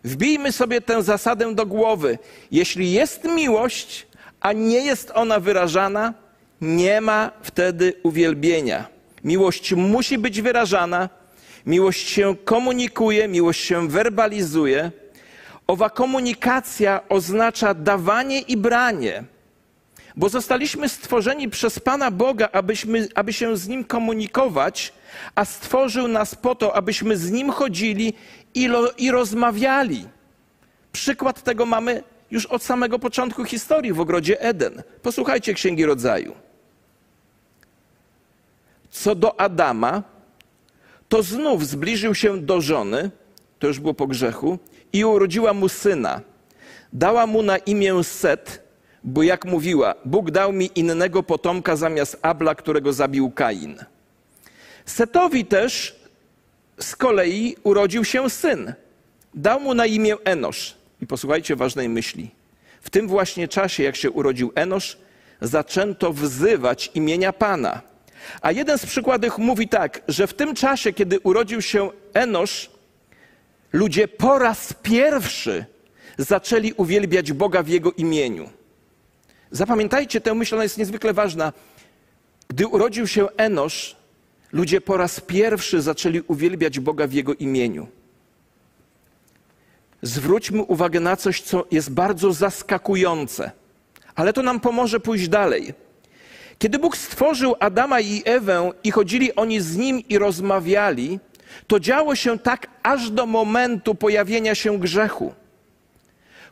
Wbijmy 0.03 0.51
sobie 0.51 0.81
tę 0.81 1.03
zasadę 1.03 1.55
do 1.55 1.65
głowy. 1.65 2.17
Jeśli 2.51 2.91
jest 2.91 3.23
miłość, 3.23 4.07
a 4.39 4.53
nie 4.53 4.79
jest 4.79 5.11
ona 5.15 5.39
wyrażana, 5.39 6.13
nie 6.61 7.01
ma 7.01 7.31
wtedy 7.41 7.93
uwielbienia. 8.03 8.87
Miłość 9.23 9.73
musi 9.73 10.17
być 10.17 10.41
wyrażana, 10.41 11.09
miłość 11.69 12.09
się 12.09 12.35
komunikuje, 12.45 13.27
miłość 13.27 13.63
się 13.63 13.87
werbalizuje. 13.87 14.91
Owa 15.67 15.89
komunikacja 15.89 17.01
oznacza 17.09 17.73
dawanie 17.73 18.39
i 18.39 18.57
branie, 18.57 19.23
bo 20.15 20.29
zostaliśmy 20.29 20.89
stworzeni 20.89 21.49
przez 21.49 21.79
Pana 21.79 22.11
Boga, 22.11 22.49
abyśmy, 22.53 23.07
aby 23.15 23.33
się 23.33 23.57
z 23.57 23.67
Nim 23.67 23.83
komunikować, 23.83 24.93
a 25.35 25.45
stworzył 25.45 26.07
nas 26.07 26.35
po 26.35 26.55
to, 26.55 26.75
abyśmy 26.75 27.17
z 27.17 27.31
Nim 27.31 27.51
chodzili 27.51 28.13
i, 28.53 28.67
lo, 28.67 28.91
i 28.97 29.11
rozmawiali. 29.11 30.07
Przykład 30.91 31.43
tego 31.43 31.65
mamy 31.65 32.03
już 32.31 32.45
od 32.45 32.63
samego 32.63 32.99
początku 32.99 33.45
historii 33.45 33.93
w 33.93 33.99
ogrodzie 33.99 34.41
Eden. 34.41 34.83
Posłuchajcie 35.01 35.53
Księgi 35.53 35.85
Rodzaju. 35.85 36.35
Co 38.89 39.15
do 39.15 39.39
Adama, 39.39 40.03
to 41.09 41.23
znów 41.23 41.67
zbliżył 41.67 42.15
się 42.15 42.41
do 42.41 42.61
żony, 42.61 43.11
to 43.59 43.67
już 43.67 43.79
było 43.79 43.93
po 43.93 44.07
grzechu, 44.07 44.59
i 44.93 45.05
urodziła 45.05 45.53
mu 45.53 45.69
syna. 45.69 46.21
Dała 46.93 47.27
mu 47.27 47.43
na 47.43 47.57
imię 47.57 48.03
Set, 48.03 48.63
bo 49.03 49.23
jak 49.23 49.45
mówiła, 49.45 49.95
Bóg 50.05 50.31
dał 50.31 50.53
mi 50.53 50.69
innego 50.75 51.23
potomka 51.23 51.75
zamiast 51.75 52.19
Abla, 52.21 52.55
którego 52.55 52.93
zabił 52.93 53.31
Kain. 53.31 53.75
Setowi 54.85 55.45
też 55.45 55.99
z 56.79 56.95
kolei 56.95 57.55
urodził 57.63 58.05
się 58.05 58.29
syn. 58.29 58.73
Dał 59.33 59.59
mu 59.59 59.73
na 59.73 59.85
imię 59.85 60.15
Enosz. 60.23 60.75
I 61.01 61.07
posłuchajcie 61.07 61.55
ważnej 61.55 61.89
myśli. 61.89 62.31
W 62.81 62.89
tym 62.89 63.07
właśnie 63.07 63.47
czasie, 63.47 63.83
jak 63.83 63.95
się 63.95 64.11
urodził 64.11 64.51
Enosz, 64.55 64.97
zaczęto 65.41 66.13
wzywać 66.13 66.91
imienia 66.93 67.33
Pana. 67.33 67.81
A 68.41 68.51
jeden 68.51 68.77
z 68.77 68.85
przykładów 68.85 69.37
mówi 69.37 69.67
tak, 69.67 70.01
że 70.07 70.27
w 70.27 70.33
tym 70.33 70.55
czasie, 70.55 70.93
kiedy 70.93 71.19
urodził 71.19 71.61
się 71.61 71.89
Enosz, 72.13 72.71
ludzie 73.73 74.07
po 74.07 74.39
raz 74.39 74.73
pierwszy 74.73 75.65
zaczęli 76.17 76.73
uwielbiać 76.73 77.33
Boga 77.33 77.63
w 77.63 77.67
Jego 77.67 77.91
imieniu. 77.91 78.49
Zapamiętajcie 79.51 80.21
tę 80.21 80.33
myśl, 80.33 80.55
ona 80.55 80.63
jest 80.63 80.77
niezwykle 80.77 81.13
ważna. 81.13 81.53
Gdy 82.47 82.67
urodził 82.67 83.07
się 83.07 83.27
Enosz, 83.37 83.95
ludzie 84.51 84.81
po 84.81 84.97
raz 84.97 85.19
pierwszy 85.19 85.81
zaczęli 85.81 86.21
uwielbiać 86.21 86.79
Boga 86.79 87.07
w 87.07 87.13
Jego 87.13 87.33
imieniu. 87.33 87.87
Zwróćmy 90.01 90.61
uwagę 90.61 90.99
na 90.99 91.15
coś, 91.15 91.41
co 91.41 91.65
jest 91.71 91.91
bardzo 91.91 92.33
zaskakujące, 92.33 93.51
ale 94.15 94.33
to 94.33 94.43
nam 94.43 94.59
pomoże 94.59 94.99
pójść 94.99 95.27
dalej. 95.27 95.73
Kiedy 96.59 96.79
Bóg 96.79 96.97
stworzył 96.97 97.55
Adama 97.59 97.99
i 97.99 98.21
Ewę 98.25 98.71
i 98.83 98.91
chodzili 98.91 99.35
oni 99.35 99.61
z 99.61 99.77
nim 99.77 99.99
i 100.09 100.17
rozmawiali, 100.17 101.19
to 101.67 101.79
działo 101.79 102.15
się 102.15 102.39
tak 102.39 102.67
aż 102.83 103.09
do 103.09 103.25
momentu 103.25 103.95
pojawienia 103.95 104.55
się 104.55 104.79
grzechu. 104.79 105.33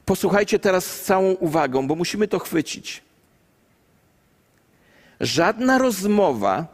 Posłuchajcie 0.05 0.59
teraz 0.59 0.85
z 0.85 1.01
całą 1.01 1.31
uwagą, 1.31 1.87
bo 1.87 1.95
musimy 1.95 2.27
to 2.27 2.39
chwycić. 2.39 3.03
Żadna 5.19 5.77
rozmowa, 5.77 6.65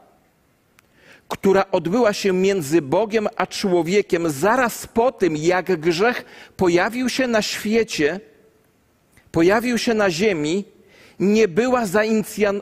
która 1.27 1.65
odbyła 1.71 2.13
się 2.13 2.33
między 2.33 2.81
Bogiem 2.81 3.27
a 3.35 3.47
człowiekiem 3.47 4.29
zaraz 4.29 4.87
po 4.87 5.11
tym, 5.11 5.37
jak 5.37 5.79
grzech 5.79 6.25
pojawił 6.57 7.09
się 7.09 7.27
na 7.27 7.41
świecie, 7.41 8.19
pojawił 9.31 9.77
się 9.77 9.93
na 9.93 10.09
ziemi, 10.09 10.65
nie 11.23 11.47
była 11.47 11.83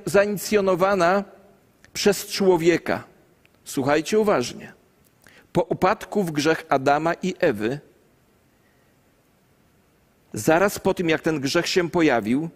zainicjonowana 0.06 1.24
przez 1.94 2.27
człowieka. 2.27 3.03
Słuchajcie 3.65 4.20
uważnie. 4.20 4.74
Po 5.53 5.62
upadku 5.62 6.24
w 6.24 6.32
grzech 6.32 6.65
Adama 6.70 7.13
i 7.13 7.36
Ewy, 7.39 7.80
zaraz 10.34 10.80
po 10.80 10.94
tym, 10.94 11.10
jak 11.10 11.22
ten 11.22 11.39
grzech 11.39 11.68
się 11.68 11.89
pojawił, 11.89 12.50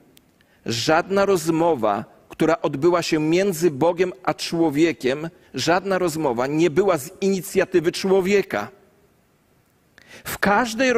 żadna 0.66 1.26
rozmowa, 1.26 2.06
która 2.30 2.62
odbyła 2.62 3.02
się 3.02 3.20
między 3.20 3.72
Bogiem 3.72 4.14
a 4.24 4.34
człowiekiem, 4.34 5.30
żadna 5.54 5.98
rozmowa 5.98 6.48
nie 6.48 6.70
była 6.70 6.98
z 6.98 7.12
inicjatywy 7.22 7.92
człowieka. 7.92 8.68
W 10.24 10.38
każdej, 10.38 10.94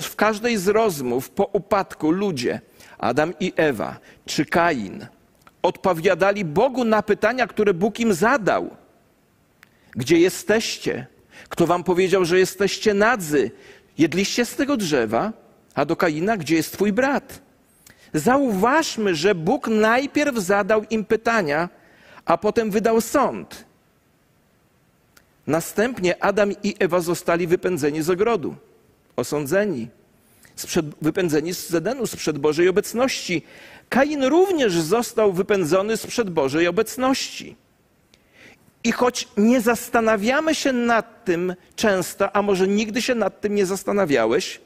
w 0.00 0.16
każdej 0.16 0.56
z 0.56 0.68
rozmów 0.68 1.30
po 1.30 1.44
upadku 1.44 2.10
ludzie 2.10 2.60
Adam 3.00 3.34
i 3.40 3.52
Ewa 3.56 3.98
czy 4.26 4.44
Kain 4.44 5.06
odpowiadali 5.62 6.44
Bogu 6.44 6.84
na 6.84 7.02
pytania, 7.02 7.46
które 7.46 7.74
Bóg 7.74 8.00
im 8.00 8.14
zadał. 8.14 8.70
Gdzie 9.90 10.18
jesteście? 10.18 11.06
Kto 11.48 11.66
wam 11.66 11.84
powiedział, 11.84 12.24
że 12.24 12.38
jesteście 12.38 12.94
nadzy? 12.94 13.50
Jedliście 13.98 14.44
z 14.44 14.56
tego 14.56 14.76
drzewa? 14.76 15.32
A 15.74 15.84
do 15.84 15.96
Kaina, 15.96 16.36
gdzie 16.36 16.56
jest 16.56 16.72
twój 16.72 16.92
brat? 16.92 17.42
Zauważmy, 18.14 19.14
że 19.14 19.34
Bóg 19.34 19.68
najpierw 19.68 20.36
zadał 20.36 20.84
im 20.90 21.04
pytania, 21.04 21.68
a 22.24 22.38
potem 22.38 22.70
wydał 22.70 23.00
sąd. 23.00 23.64
Następnie 25.46 26.24
Adam 26.24 26.52
i 26.62 26.74
Ewa 26.78 27.00
zostali 27.00 27.46
wypędzeni 27.46 28.02
z 28.02 28.10
ogrodu, 28.10 28.56
osądzeni 29.16 29.88
sprzed, 30.60 30.86
wypędzeni 31.02 31.54
z 31.54 31.74
Edenu, 31.74 32.06
sprzed 32.06 32.38
Bożej 32.38 32.68
obecności. 32.68 33.42
Kain 33.88 34.24
również 34.24 34.72
został 34.72 35.32
wypędzony 35.32 35.96
sprzed 35.96 36.30
Bożej 36.30 36.66
obecności. 36.66 37.56
I 38.84 38.92
choć 38.92 39.28
nie 39.36 39.60
zastanawiamy 39.60 40.54
się 40.54 40.72
nad 40.72 41.24
tym 41.24 41.54
często, 41.76 42.36
a 42.36 42.42
może 42.42 42.68
nigdy 42.68 43.02
się 43.02 43.14
nad 43.14 43.40
tym 43.40 43.54
nie 43.54 43.66
zastanawiałeś, 43.66 44.60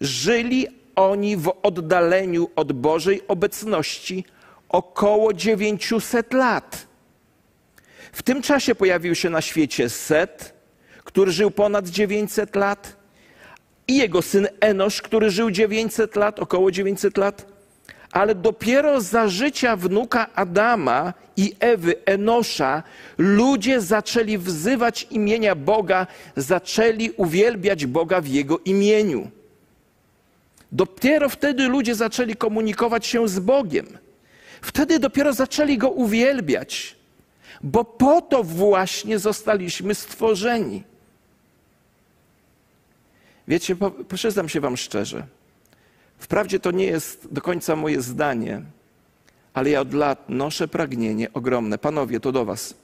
żyli 0.00 0.66
oni 0.96 1.36
w 1.36 1.52
oddaleniu 1.62 2.50
od 2.56 2.72
Bożej 2.72 3.22
obecności 3.28 4.24
około 4.68 5.32
900 5.32 6.32
lat. 6.32 6.86
W 8.12 8.22
tym 8.22 8.42
czasie 8.42 8.74
pojawił 8.74 9.14
się 9.14 9.30
na 9.30 9.40
świecie 9.40 9.88
Set, 9.88 10.54
który 11.04 11.32
żył 11.32 11.50
ponad 11.50 11.88
900 11.88 12.56
lat, 12.56 12.96
i 13.88 13.96
jego 13.96 14.22
syn 14.22 14.48
Enosz, 14.60 15.02
który 15.02 15.30
żył 15.30 15.50
900 15.50 16.16
lat, 16.16 16.40
około 16.40 16.70
900 16.70 17.16
lat. 17.16 17.46
Ale 18.12 18.34
dopiero 18.34 19.00
za 19.00 19.28
życia 19.28 19.76
wnuka 19.76 20.34
Adama 20.34 21.12
i 21.36 21.52
Ewy, 21.60 21.94
Enosza, 22.06 22.82
ludzie 23.18 23.80
zaczęli 23.80 24.38
wzywać 24.38 25.06
imienia 25.10 25.54
Boga, 25.54 26.06
zaczęli 26.36 27.10
uwielbiać 27.16 27.86
Boga 27.86 28.20
w 28.20 28.26
jego 28.28 28.58
imieniu. 28.58 29.30
Dopiero 30.72 31.28
wtedy 31.28 31.68
ludzie 31.68 31.94
zaczęli 31.94 32.36
komunikować 32.36 33.06
się 33.06 33.28
z 33.28 33.38
Bogiem. 33.38 33.86
Wtedy 34.62 34.98
dopiero 34.98 35.32
zaczęli 35.32 35.78
go 35.78 35.90
uwielbiać, 35.90 36.96
bo 37.62 37.84
po 37.84 38.20
to 38.20 38.42
właśnie 38.42 39.18
zostaliśmy 39.18 39.94
stworzeni. 39.94 40.82
Wiecie, 43.48 43.76
przyznam 44.08 44.48
się 44.48 44.60
Wam 44.60 44.76
szczerze. 44.76 45.26
Wprawdzie 46.18 46.60
to 46.60 46.70
nie 46.70 46.84
jest 46.84 47.28
do 47.32 47.40
końca 47.40 47.76
moje 47.76 48.02
zdanie, 48.02 48.62
ale 49.54 49.70
ja 49.70 49.80
od 49.80 49.94
lat 49.94 50.28
noszę 50.28 50.68
pragnienie 50.68 51.32
ogromne. 51.32 51.78
Panowie, 51.78 52.20
to 52.20 52.32
do 52.32 52.44
Was. 52.44 52.74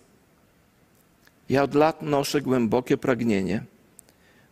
Ja 1.48 1.62
od 1.62 1.74
lat 1.74 2.02
noszę 2.02 2.40
głębokie 2.40 2.96
pragnienie, 2.96 3.64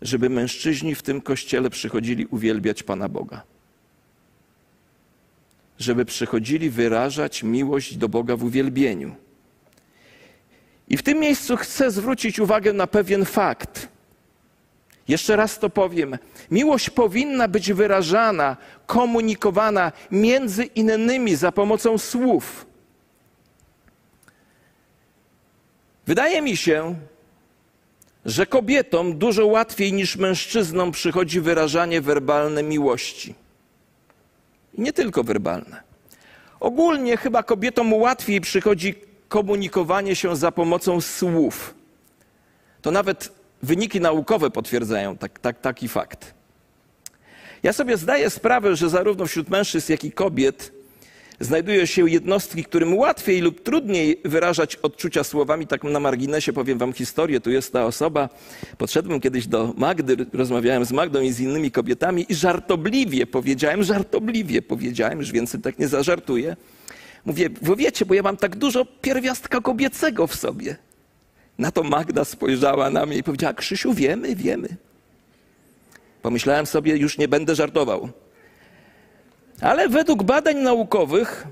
żeby 0.02 0.30
mężczyźni 0.30 0.94
w 0.94 1.02
tym 1.02 1.20
kościele 1.20 1.70
przychodzili 1.70 2.26
uwielbiać 2.26 2.82
Pana 2.82 3.08
Boga. 3.08 3.42
Żeby 5.78 6.04
przychodzili 6.04 6.70
wyrażać 6.70 7.42
miłość 7.42 7.96
do 7.96 8.08
Boga 8.08 8.36
w 8.36 8.44
uwielbieniu. 8.44 9.14
I 10.88 10.96
w 10.96 11.02
tym 11.02 11.18
miejscu 11.18 11.56
chcę 11.56 11.90
zwrócić 11.90 12.38
uwagę 12.38 12.72
na 12.72 12.86
pewien 12.86 13.24
fakt. 13.24 13.88
Jeszcze 15.08 15.36
raz 15.36 15.58
to 15.58 15.70
powiem. 15.70 16.18
Miłość 16.50 16.90
powinna 16.90 17.48
być 17.48 17.72
wyrażana, 17.72 18.56
komunikowana 18.86 19.92
między 20.10 20.64
innymi 20.64 21.36
za 21.36 21.52
pomocą 21.52 21.98
słów. 21.98 22.66
Wydaje 26.06 26.42
mi 26.42 26.56
się, 26.56 26.94
że 28.24 28.46
kobietom 28.46 29.18
dużo 29.18 29.46
łatwiej 29.46 29.92
niż 29.92 30.16
mężczyznom 30.16 30.92
przychodzi 30.92 31.40
wyrażanie 31.40 32.00
werbalne 32.00 32.62
miłości. 32.62 33.34
I 34.74 34.80
nie 34.80 34.92
tylko 34.92 35.24
werbalne. 35.24 35.82
Ogólnie 36.60 37.16
chyba 37.16 37.42
kobietom 37.42 37.92
łatwiej 37.92 38.40
przychodzi 38.40 38.94
komunikowanie 39.28 40.16
się 40.16 40.36
za 40.36 40.52
pomocą 40.52 41.00
słów. 41.00 41.74
To 42.82 42.90
nawet 42.90 43.37
wyniki 43.62 44.00
naukowe 44.00 44.50
potwierdzają 44.50 45.16
tak, 45.16 45.38
tak, 45.38 45.60
taki 45.60 45.88
fakt. 45.88 46.34
Ja 47.62 47.72
sobie 47.72 47.96
zdaję 47.96 48.30
sprawę, 48.30 48.76
że 48.76 48.90
zarówno 48.90 49.26
wśród 49.26 49.50
mężczyzn, 49.50 49.92
jak 49.92 50.04
i 50.04 50.12
kobiet 50.12 50.72
znajdują 51.40 51.86
się 51.86 52.10
jednostki, 52.10 52.64
którym 52.64 52.94
łatwiej 52.94 53.40
lub 53.40 53.62
trudniej 53.62 54.20
wyrażać 54.24 54.76
odczucia 54.76 55.24
słowami. 55.24 55.66
Tak 55.66 55.84
na 55.84 56.00
marginesie 56.00 56.52
powiem 56.52 56.78
wam 56.78 56.92
historię. 56.92 57.40
Tu 57.40 57.50
jest 57.50 57.72
ta 57.72 57.86
osoba. 57.86 58.28
Podszedłem 58.78 59.20
kiedyś 59.20 59.46
do 59.46 59.74
Magdy, 59.76 60.16
rozmawiałem 60.32 60.84
z 60.84 60.92
Magdą 60.92 61.20
i 61.20 61.32
z 61.32 61.40
innymi 61.40 61.70
kobietami 61.70 62.26
i 62.28 62.34
żartobliwie 62.34 63.26
powiedziałem, 63.26 63.82
żartobliwie 63.82 64.62
powiedziałem, 64.62 65.18
już 65.18 65.32
więcej 65.32 65.60
tak 65.60 65.78
nie 65.78 65.88
zażartuję. 65.88 66.56
Mówię, 67.24 67.50
wy 67.62 67.76
wiecie, 67.76 68.06
bo 68.06 68.14
ja 68.14 68.22
mam 68.22 68.36
tak 68.36 68.56
dużo 68.56 68.84
pierwiastka 68.84 69.60
kobiecego 69.60 70.26
w 70.26 70.34
sobie. 70.34 70.76
Na 71.58 71.70
to 71.70 71.82
Magda 71.82 72.24
spojrzała 72.24 72.90
na 72.90 73.06
mnie 73.06 73.16
i 73.16 73.22
powiedziała: 73.22 73.54
Krzysiu, 73.54 73.94
wiemy, 73.94 74.36
wiemy. 74.36 74.68
Pomyślałem 76.22 76.66
sobie, 76.66 76.96
już 76.96 77.18
nie 77.18 77.28
będę 77.28 77.54
żartował. 77.54 78.08
Ale 79.60 79.88
według 79.88 80.22
badań 80.22 80.56
naukowych 80.56 81.46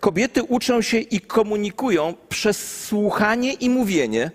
kobiety 0.00 0.42
uczą 0.42 0.82
się 0.82 0.98
i 0.98 1.20
komunikują 1.20 2.14
przez 2.28 2.84
słuchanie 2.86 3.52
i 3.52 3.70
mówienie. 3.70 4.30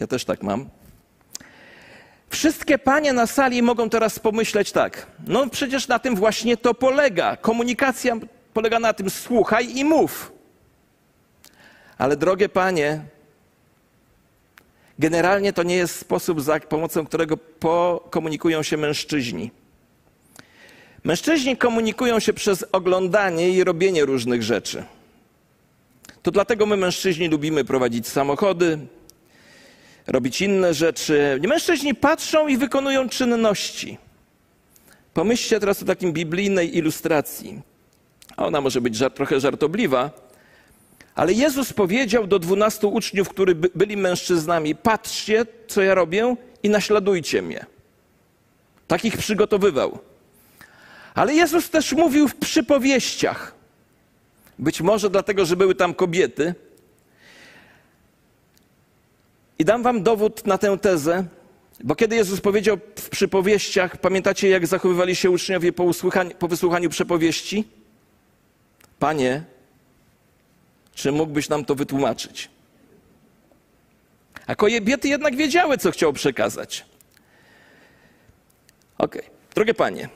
Ja 0.00 0.06
też 0.06 0.24
tak 0.24 0.42
mam. 0.42 0.68
Wszystkie 2.30 2.78
panie 2.78 3.12
na 3.12 3.26
sali 3.26 3.62
mogą 3.62 3.90
teraz 3.90 4.18
pomyśleć 4.18 4.72
tak. 4.72 5.06
No 5.26 5.50
przecież 5.50 5.88
na 5.88 5.98
tym 5.98 6.16
właśnie 6.16 6.56
to 6.56 6.74
polega. 6.74 7.36
Komunikacja 7.36 8.16
polega 8.54 8.78
na 8.78 8.92
tym 8.92 9.10
słuchaj 9.10 9.76
i 9.76 9.84
mów. 9.84 10.37
Ale 11.98 12.16
drogie 12.16 12.48
panie, 12.48 13.00
generalnie 14.98 15.52
to 15.52 15.62
nie 15.62 15.76
jest 15.76 15.98
sposób, 15.98 16.40
za 16.40 16.60
pomocą 16.60 17.06
którego 17.06 17.38
komunikują 18.10 18.62
się 18.62 18.76
mężczyźni. 18.76 19.50
Mężczyźni 21.04 21.56
komunikują 21.56 22.20
się 22.20 22.32
przez 22.32 22.64
oglądanie 22.72 23.50
i 23.50 23.64
robienie 23.64 24.04
różnych 24.04 24.42
rzeczy. 24.42 24.84
To 26.22 26.30
dlatego 26.30 26.66
my, 26.66 26.76
mężczyźni, 26.76 27.28
lubimy 27.28 27.64
prowadzić 27.64 28.08
samochody, 28.08 28.78
robić 30.06 30.40
inne 30.40 30.74
rzeczy. 30.74 31.40
Mężczyźni 31.48 31.94
patrzą 31.94 32.48
i 32.48 32.56
wykonują 32.56 33.08
czynności. 33.08 33.98
Pomyślcie 35.14 35.60
teraz 35.60 35.82
o 35.82 35.86
takim 35.86 36.12
biblijnej 36.12 36.76
ilustracji. 36.76 37.60
Ona 38.36 38.60
może 38.60 38.80
być 38.80 38.96
żart, 38.96 39.16
trochę 39.16 39.40
żartobliwa, 39.40 40.10
ale 41.18 41.32
Jezus 41.32 41.72
powiedział 41.72 42.26
do 42.26 42.38
dwunastu 42.38 42.88
uczniów, 42.88 43.28
którzy 43.28 43.54
byli 43.54 43.96
mężczyznami: 43.96 44.74
Patrzcie, 44.74 45.46
co 45.68 45.82
ja 45.82 45.94
robię 45.94 46.36
i 46.62 46.70
naśladujcie 46.70 47.42
mnie. 47.42 47.66
Takich 48.86 49.16
przygotowywał. 49.16 49.98
Ale 51.14 51.34
Jezus 51.34 51.70
też 51.70 51.92
mówił 51.92 52.28
w 52.28 52.34
przypowieściach. 52.34 53.54
Być 54.58 54.80
może 54.80 55.10
dlatego, 55.10 55.46
że 55.46 55.56
były 55.56 55.74
tam 55.74 55.94
kobiety. 55.94 56.54
I 59.58 59.64
dam 59.64 59.82
wam 59.82 60.02
dowód 60.02 60.46
na 60.46 60.58
tę 60.58 60.78
tezę, 60.78 61.24
bo 61.84 61.94
kiedy 61.94 62.16
Jezus 62.16 62.40
powiedział 62.40 62.78
w 62.96 63.08
przypowieściach, 63.08 63.96
pamiętacie, 63.96 64.48
jak 64.48 64.66
zachowywali 64.66 65.16
się 65.16 65.30
uczniowie 65.30 65.72
po, 65.72 65.90
po 66.38 66.48
wysłuchaniu 66.48 66.90
przepowieści? 66.90 67.64
Panie, 68.98 69.57
czy 70.98 71.12
mógłbyś 71.12 71.48
nam 71.48 71.64
to 71.64 71.74
wytłumaczyć? 71.74 72.50
A 74.46 74.54
kobiety 74.54 75.08
jednak 75.08 75.36
wiedziały, 75.36 75.78
co 75.78 75.90
chciał 75.90 76.12
przekazać. 76.12 76.86
Okej, 78.98 79.20
okay. 79.20 79.34
drogie 79.54 79.74
panie, 79.74 80.08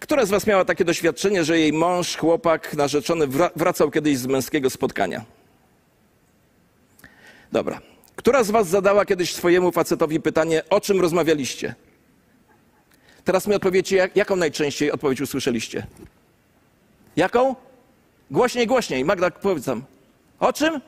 która 0.00 0.26
z 0.26 0.30
was 0.30 0.46
miała 0.46 0.64
takie 0.64 0.84
doświadczenie, 0.84 1.44
że 1.44 1.58
jej 1.58 1.72
mąż, 1.72 2.16
chłopak, 2.16 2.74
narzeczony 2.74 3.26
wracał 3.56 3.90
kiedyś 3.90 4.18
z 4.18 4.26
męskiego 4.26 4.70
spotkania? 4.70 5.24
Dobra. 7.52 7.80
Która 8.16 8.44
z 8.44 8.50
was 8.50 8.68
zadała 8.68 9.04
kiedyś 9.04 9.34
swojemu 9.34 9.72
facetowi 9.72 10.20
pytanie, 10.20 10.62
o 10.70 10.80
czym 10.80 11.00
rozmawialiście? 11.00 11.74
Teraz 13.24 13.46
mi 13.46 13.54
odpowiecie, 13.54 13.96
jak, 13.96 14.16
jaką 14.16 14.36
najczęściej 14.36 14.92
odpowiedź 14.92 15.20
usłyszeliście? 15.20 15.86
Jaką? 17.16 17.65
Głośniej, 18.30 18.66
głośniej. 18.66 19.04
Magda, 19.04 19.30
powiedz 19.30 19.64
tam. 19.64 19.84
O 20.40 20.52
czym? 20.52 20.80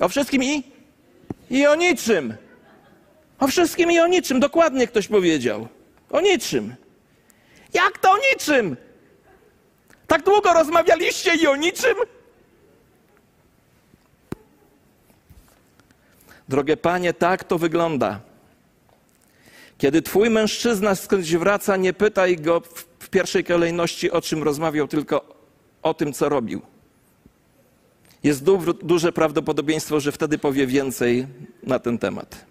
O 0.00 0.08
wszystkim 0.08 0.42
i? 0.44 0.62
I 1.50 1.66
o 1.66 1.74
niczym. 1.74 2.34
O 3.38 3.46
wszystkim 3.46 3.90
i 3.90 3.98
o 3.98 4.06
niczym. 4.06 4.40
Dokładnie 4.40 4.86
ktoś 4.86 5.08
powiedział. 5.08 5.68
O 6.10 6.20
niczym. 6.20 6.74
Jak 7.72 7.98
to 7.98 8.10
o 8.10 8.16
niczym? 8.32 8.76
Tak 10.06 10.22
długo 10.22 10.52
rozmawialiście 10.52 11.34
i 11.34 11.46
o 11.46 11.56
niczym? 11.56 11.96
Drogie 16.48 16.76
panie, 16.76 17.14
tak 17.14 17.44
to 17.44 17.58
wygląda. 17.58 18.20
Kiedy 19.78 20.02
twój 20.02 20.30
mężczyzna 20.30 20.94
skądś 20.94 21.34
wraca, 21.34 21.76
nie 21.76 21.92
pytaj 21.92 22.36
go 22.36 22.62
w 22.98 23.08
pierwszej 23.08 23.44
kolejności 23.44 24.10
o 24.10 24.20
czym 24.20 24.42
rozmawiał, 24.42 24.88
tylko 24.88 25.35
o 25.86 25.94
tym, 25.94 26.12
co 26.12 26.28
robił. 26.28 26.62
Jest 28.22 28.44
duże 28.82 29.12
prawdopodobieństwo, 29.12 30.00
że 30.00 30.12
wtedy 30.12 30.38
powie 30.38 30.66
więcej 30.66 31.26
na 31.62 31.78
ten 31.78 31.98
temat. 31.98 32.46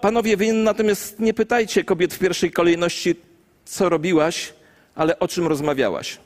Panowie, 0.00 0.36
wy 0.36 0.52
natomiast 0.52 1.20
nie 1.20 1.34
pytajcie 1.34 1.84
kobiet 1.84 2.14
w 2.14 2.18
pierwszej 2.18 2.50
kolejności, 2.50 3.14
co 3.64 3.88
robiłaś, 3.88 4.52
ale 4.94 5.18
o 5.18 5.28
czym 5.28 5.46
rozmawiałaś. 5.46 6.18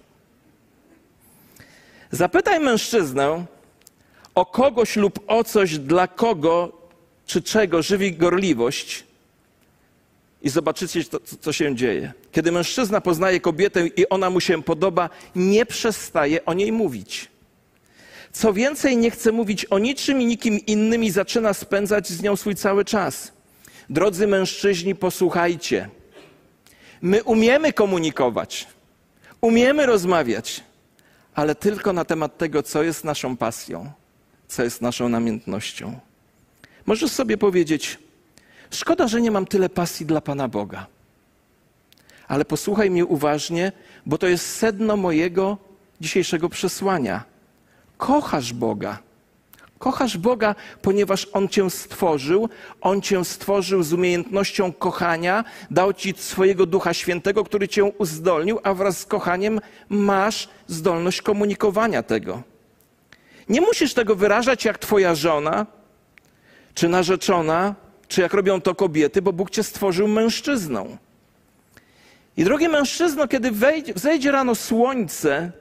Zapytaj 2.11 2.61
mężczyznę 2.61 3.47
o 4.35 4.47
kogoś 4.47 4.97
lub 4.97 5.21
o 5.27 5.45
coś, 5.45 5.79
dla 5.79 6.09
kogo 6.09 6.73
czy 7.27 7.43
czego 7.43 7.83
żywi 7.83 8.13
gorliwość, 8.13 9.06
I 10.43 10.49
zobaczycie, 10.49 11.05
to, 11.05 11.21
co 11.41 11.53
się 11.53 11.75
dzieje. 11.75 12.13
Kiedy 12.33 12.53
mężczyzna 12.53 13.01
poznaje 13.01 13.41
kobietę 13.41 13.87
i 13.87 14.09
ona 14.09 14.31
mu 14.31 14.41
się 14.41 14.63
podoba, 14.63 15.11
nie 15.37 15.67
przestaje 15.67 16.45
o 16.45 16.55
niej 16.55 16.73
mówić. 16.73 17.29
Co 18.33 18.53
więcej, 18.53 18.97
nie 18.97 19.11
chce 19.11 19.33
mówić 19.33 19.65
o 19.65 19.79
niczym 19.79 20.23
i 20.23 20.27
nikim 20.27 20.67
innym 20.67 21.05
i 21.05 21.11
zaczyna 21.11 21.55
spędzać 21.55 22.09
z 22.09 22.23
nią 22.23 22.37
swój 22.37 22.55
cały 22.55 22.85
czas. 22.85 23.33
Drodzy 23.91 24.27
mężczyźni, 24.27 24.95
posłuchajcie. 24.95 25.89
My 27.03 27.25
umiemy 27.25 27.73
komunikować, 27.73 28.67
umiemy 29.41 29.87
rozmawiać, 29.87 30.65
ale 31.35 31.55
tylko 31.55 31.93
na 31.93 32.05
temat 32.05 32.39
tego, 32.39 32.63
co 32.63 32.83
jest 32.83 33.05
naszą 33.05 33.37
pasją, 33.37 33.93
co 34.49 34.63
jest 34.65 34.83
naszą 34.83 35.09
namiętnością. 35.09 35.99
Możesz 36.87 37.11
sobie 37.11 37.39
powiedzieć, 37.39 37.99
szkoda, 38.71 39.09
że 39.09 39.21
nie 39.21 39.31
mam 39.31 39.47
tyle 39.47 39.69
pasji 39.69 40.07
dla 40.07 40.21
Pana 40.21 40.49
Boga. 40.49 40.87
Ale 42.29 42.45
posłuchaj 42.45 42.91
mnie 42.91 43.05
uważnie, 43.05 43.73
bo 44.07 44.19
to 44.19 44.27
jest 44.27 44.57
sedno 44.57 44.97
mojego 44.97 45.59
dzisiejszego 46.01 46.49
przesłania. 46.49 47.25
Kochasz 47.99 48.53
Boga. 48.53 48.99
Kochasz 49.79 50.19
Boga, 50.19 50.55
ponieważ 50.83 51.29
On 51.33 51.49
Cię 51.49 51.71
stworzył, 51.71 52.49
On 52.81 53.03
Cię 53.03 53.25
stworzył 53.25 53.83
z 53.83 53.93
umiejętnością 53.93 54.73
kochania, 54.73 55.45
dał 55.71 55.93
Ci 55.93 56.15
swojego 56.17 56.67
Ducha 56.67 56.95
Świętego, 56.95 57.45
który 57.45 57.69
Cię 57.69 57.85
uzdolnił, 57.85 58.61
a 58.63 58.75
wraz 58.75 58.99
z 58.99 59.07
kochaniem 59.07 59.61
masz 59.89 60.49
zdolność 60.67 61.23
komunikowania 61.23 62.03
tego. 62.03 62.43
Nie 63.49 63.61
musisz 63.61 63.95
tego 63.95 64.17
wyrażać 64.17 64.65
jak 64.65 64.79
Twoja 64.79 65.15
żona, 65.15 65.67
czy 66.75 66.89
narzeczona, 66.89 67.75
czy 68.09 68.21
jak 68.21 68.35
robią 68.35 68.61
to 68.61 68.75
kobiety, 68.75 69.23
bo 69.23 69.33
Bóg 69.33 69.51
Cię 69.51 69.63
stworzył 69.63 70.09
mężczyzną. 70.09 70.97
I 72.37 72.45
drogi 72.45 72.69
mężczyzno, 72.69 73.29
kiedy 73.29 73.51
wejdzie, 73.51 73.95
wzejdzie 73.95 74.31
rano 74.31 74.55
słońce, 74.55 75.53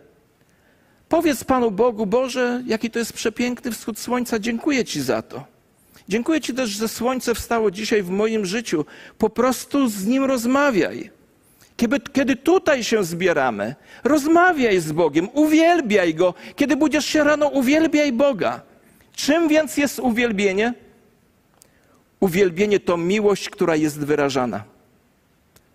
Powiedz 1.10 1.44
Panu 1.44 1.72
Bogu, 1.72 2.06
Boże, 2.06 2.64
jaki 2.66 2.90
to 2.92 3.00
jest 3.00 3.14
przepiękny 3.14 3.72
wschód 3.72 4.00
słońca, 4.00 4.40
dziękuję 4.40 4.86
Ci 4.86 5.02
za 5.02 5.22
to. 5.22 5.44
Dziękuję 6.10 6.42
Ci 6.42 6.54
też, 6.54 6.70
że 6.70 6.88
słońce 6.88 7.36
wstało 7.36 7.72
dzisiaj 7.72 8.04
w 8.04 8.10
moim 8.10 8.46
życiu. 8.46 8.86
Po 9.18 9.30
prostu 9.30 9.88
z 9.88 10.06
nim 10.06 10.24
rozmawiaj. 10.24 11.10
Kiedy, 11.78 12.00
kiedy 12.00 12.36
tutaj 12.36 12.84
się 12.84 13.04
zbieramy, 13.04 13.76
rozmawiaj 14.04 14.80
z 14.80 14.92
Bogiem, 14.92 15.30
uwielbiaj 15.34 16.16
Go. 16.16 16.34
Kiedy 16.56 16.76
budziesz 16.76 17.06
się 17.06 17.24
rano, 17.24 17.48
uwielbiaj 17.48 18.12
Boga. 18.12 18.62
Czym 19.16 19.48
więc 19.48 19.78
jest 19.78 20.00
uwielbienie? 20.00 20.74
Uwielbienie 22.20 22.80
to 22.80 22.98
miłość, 22.98 23.50
która 23.50 23.76
jest 23.76 24.00
wyrażana. 24.00 24.64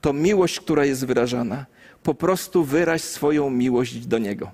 To 0.00 0.12
miłość, 0.12 0.60
która 0.60 0.84
jest 0.84 1.06
wyrażana. 1.06 1.66
Po 2.02 2.14
prostu 2.14 2.64
wyraź 2.64 3.02
swoją 3.02 3.50
miłość 3.50 4.06
do 4.06 4.18
Niego. 4.18 4.50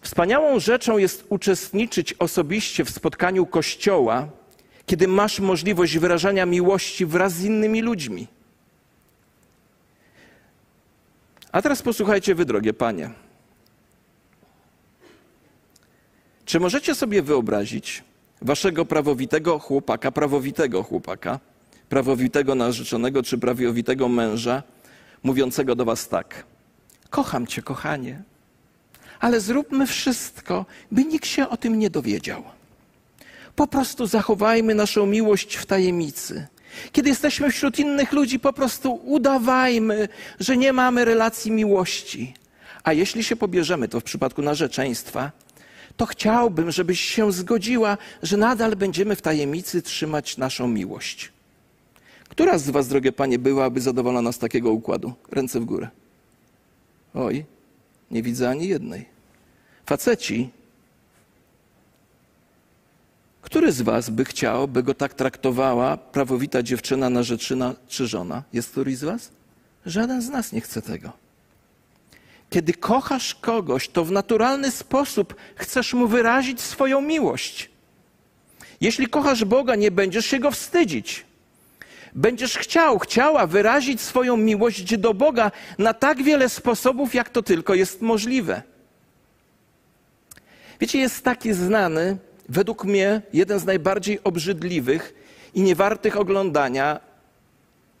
Wspaniałą 0.00 0.60
rzeczą 0.60 0.98
jest 0.98 1.24
uczestniczyć 1.28 2.14
osobiście 2.18 2.84
w 2.84 2.90
spotkaniu 2.90 3.46
Kościoła, 3.46 4.28
kiedy 4.86 5.08
masz 5.08 5.40
możliwość 5.40 5.98
wyrażania 5.98 6.46
miłości 6.46 7.06
wraz 7.06 7.32
z 7.32 7.44
innymi 7.44 7.82
ludźmi. 7.82 8.26
A 11.52 11.62
teraz 11.62 11.82
posłuchajcie 11.82 12.34
wy, 12.34 12.44
drogie 12.44 12.72
panie. 12.72 13.10
Czy 16.44 16.60
możecie 16.60 16.94
sobie 16.94 17.22
wyobrazić 17.22 18.04
waszego 18.42 18.84
prawowitego 18.84 19.58
chłopaka, 19.58 20.12
prawowitego 20.12 20.82
chłopaka, 20.82 21.40
prawowitego 21.88 22.54
narzeczonego 22.54 23.22
czy 23.22 23.38
prawowitego 23.38 24.08
męża, 24.08 24.62
mówiącego 25.22 25.74
do 25.74 25.84
was 25.84 26.08
tak: 26.08 26.44
Kocham 27.10 27.46
cię, 27.46 27.62
kochanie 27.62 28.22
ale 29.24 29.40
zróbmy 29.40 29.86
wszystko, 29.86 30.66
by 30.92 31.04
nikt 31.04 31.26
się 31.26 31.48
o 31.48 31.56
tym 31.56 31.78
nie 31.78 31.90
dowiedział. 31.90 32.42
Po 33.56 33.66
prostu 33.66 34.06
zachowajmy 34.06 34.74
naszą 34.74 35.06
miłość 35.06 35.56
w 35.56 35.66
tajemnicy. 35.66 36.46
Kiedy 36.92 37.08
jesteśmy 37.08 37.50
wśród 37.50 37.78
innych 37.78 38.12
ludzi, 38.12 38.38
po 38.40 38.52
prostu 38.52 39.00
udawajmy, 39.04 40.08
że 40.40 40.56
nie 40.56 40.72
mamy 40.72 41.04
relacji 41.04 41.50
miłości. 41.50 42.34
A 42.82 42.92
jeśli 42.92 43.24
się 43.24 43.36
pobierzemy, 43.36 43.88
to 43.88 44.00
w 44.00 44.04
przypadku 44.04 44.42
narzeczeństwa, 44.42 45.32
to 45.96 46.06
chciałbym, 46.06 46.70
żebyś 46.70 47.00
się 47.00 47.32
zgodziła, 47.32 47.98
że 48.22 48.36
nadal 48.36 48.76
będziemy 48.76 49.16
w 49.16 49.22
tajemnicy 49.22 49.82
trzymać 49.82 50.36
naszą 50.36 50.68
miłość. 50.68 51.32
Która 52.28 52.58
z 52.58 52.70
Was, 52.70 52.88
drogie 52.88 53.12
panie, 53.12 53.38
byłaby 53.38 53.80
zadowolona 53.80 54.32
z 54.32 54.38
takiego 54.38 54.70
układu? 54.72 55.12
Ręce 55.30 55.60
w 55.60 55.64
górę. 55.64 55.88
Oj, 57.14 57.44
nie 58.10 58.22
widzę 58.22 58.50
ani 58.50 58.68
jednej. 58.68 59.04
Faceci, 59.86 60.50
który 63.42 63.72
z 63.72 63.82
was 63.82 64.10
by 64.10 64.24
chciał, 64.24 64.68
by 64.68 64.82
go 64.82 64.94
tak 64.94 65.14
traktowała 65.14 65.96
prawowita 65.96 66.62
dziewczyna, 66.62 67.10
narzeczyna 67.10 67.74
czy 67.88 68.06
żona? 68.06 68.42
Jest 68.52 68.70
któryś 68.70 68.98
z 68.98 69.04
was? 69.04 69.30
Żaden 69.86 70.22
z 70.22 70.28
nas 70.28 70.52
nie 70.52 70.60
chce 70.60 70.82
tego. 70.82 71.23
Kiedy 72.54 72.74
kochasz 72.74 73.34
kogoś, 73.34 73.88
to 73.88 74.04
w 74.04 74.12
naturalny 74.12 74.70
sposób 74.70 75.34
chcesz 75.56 75.94
mu 75.94 76.06
wyrazić 76.06 76.60
swoją 76.60 77.00
miłość. 77.00 77.70
Jeśli 78.80 79.06
kochasz 79.06 79.44
Boga, 79.44 79.74
nie 79.74 79.90
będziesz 79.90 80.26
się 80.26 80.38
go 80.38 80.50
wstydzić. 80.50 81.24
Będziesz 82.14 82.58
chciał, 82.58 82.98
chciała 82.98 83.46
wyrazić 83.46 84.00
swoją 84.00 84.36
miłość 84.36 84.96
do 84.98 85.14
Boga 85.14 85.50
na 85.78 85.94
tak 85.94 86.22
wiele 86.22 86.48
sposobów, 86.48 87.14
jak 87.14 87.30
to 87.30 87.42
tylko 87.42 87.74
jest 87.74 88.02
możliwe. 88.02 88.62
Wiecie, 90.80 90.98
jest 90.98 91.24
taki 91.24 91.52
znany, 91.52 92.16
według 92.48 92.84
mnie 92.84 93.22
jeden 93.32 93.58
z 93.58 93.64
najbardziej 93.64 94.24
obrzydliwych 94.24 95.14
i 95.54 95.62
niewartych 95.62 96.16
oglądania 96.16 97.00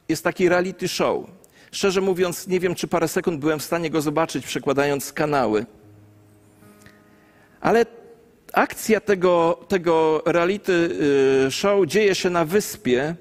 jest 0.08 0.24
taki 0.24 0.48
reality 0.48 0.88
show. 0.88 1.43
Szczerze 1.74 2.00
mówiąc, 2.00 2.46
nie 2.46 2.60
wiem, 2.60 2.74
czy 2.74 2.88
parę 2.88 3.08
sekund 3.08 3.40
byłem 3.40 3.58
w 3.58 3.62
stanie 3.62 3.90
go 3.90 4.00
zobaczyć, 4.00 4.46
przekładając 4.46 5.12
kanały. 5.12 5.66
Ale 7.60 7.86
akcja 8.52 9.00
tego, 9.00 9.60
tego 9.68 10.22
reality 10.26 10.72
y, 11.46 11.50
show 11.50 11.86
dzieje 11.86 12.14
się 12.14 12.30
na 12.30 12.44
wyspie. 12.44 13.14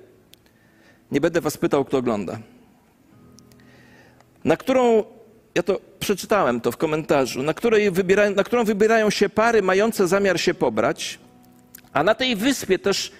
Nie 1.11 1.21
będę 1.21 1.41
was 1.41 1.57
pytał, 1.57 1.85
kto 1.85 1.97
ogląda. 1.97 2.39
Na 4.45 4.57
którą 4.57 5.03
ja 5.55 5.63
to 5.63 5.79
przeczytałem 5.99 6.61
to 6.61 6.71
w 6.71 6.77
komentarzu, 6.77 7.43
na, 7.43 7.53
której 7.53 7.91
wybierają, 7.91 8.35
na 8.35 8.43
którą 8.43 8.63
wybierają 8.63 9.09
się 9.09 9.29
pary 9.29 9.61
mające 9.61 10.07
zamiar 10.07 10.39
się 10.39 10.53
pobrać, 10.53 11.19
a 11.93 12.03
na 12.03 12.15
tej 12.15 12.35
wyspie 12.35 12.79
też 12.79 13.11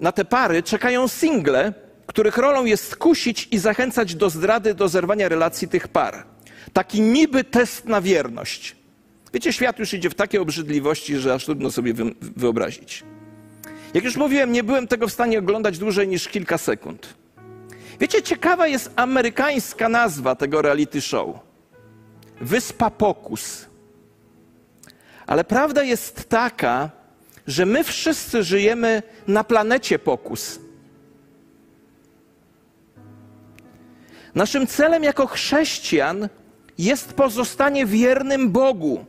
na 0.00 0.12
te 0.12 0.24
pary 0.24 0.62
czekają 0.62 1.08
single, 1.08 1.72
których 2.12 2.36
rolą 2.36 2.64
jest 2.64 2.88
skusić 2.88 3.48
i 3.50 3.58
zachęcać 3.58 4.14
do 4.14 4.30
zdrady, 4.30 4.74
do 4.74 4.88
zerwania 4.88 5.28
relacji 5.28 5.68
tych 5.68 5.88
par. 5.88 6.24
Taki 6.72 7.00
niby 7.00 7.44
test 7.44 7.84
na 7.84 8.00
wierność. 8.00 8.76
Wiecie, 9.34 9.52
świat 9.52 9.78
już 9.78 9.94
idzie 9.94 10.10
w 10.10 10.14
takie 10.14 10.40
obrzydliwości, 10.40 11.16
że 11.16 11.34
aż 11.34 11.44
trudno 11.44 11.70
sobie 11.70 11.94
wyobrazić. 12.20 13.04
Jak 13.94 14.04
już 14.04 14.16
mówiłem, 14.16 14.52
nie 14.52 14.64
byłem 14.64 14.86
tego 14.88 15.08
w 15.08 15.12
stanie 15.12 15.38
oglądać 15.38 15.78
dłużej 15.78 16.08
niż 16.08 16.28
kilka 16.28 16.58
sekund. 16.58 17.14
Wiecie, 18.00 18.22
ciekawa 18.22 18.66
jest 18.66 18.90
amerykańska 18.96 19.88
nazwa 19.88 20.34
tego 20.34 20.62
reality 20.62 21.00
show. 21.00 21.28
Wyspa 22.40 22.90
Pokus. 22.90 23.66
Ale 25.26 25.44
prawda 25.44 25.82
jest 25.82 26.28
taka, 26.28 26.90
że 27.46 27.66
my 27.66 27.84
wszyscy 27.84 28.42
żyjemy 28.42 29.02
na 29.26 29.44
planecie 29.44 29.98
Pokus. 29.98 30.58
Naszym 34.34 34.66
celem 34.66 35.04
jako 35.04 35.26
chrześcijan 35.26 36.28
jest 36.78 37.12
pozostanie 37.12 37.86
wiernym 37.86 38.50
Bogu. 38.50 39.04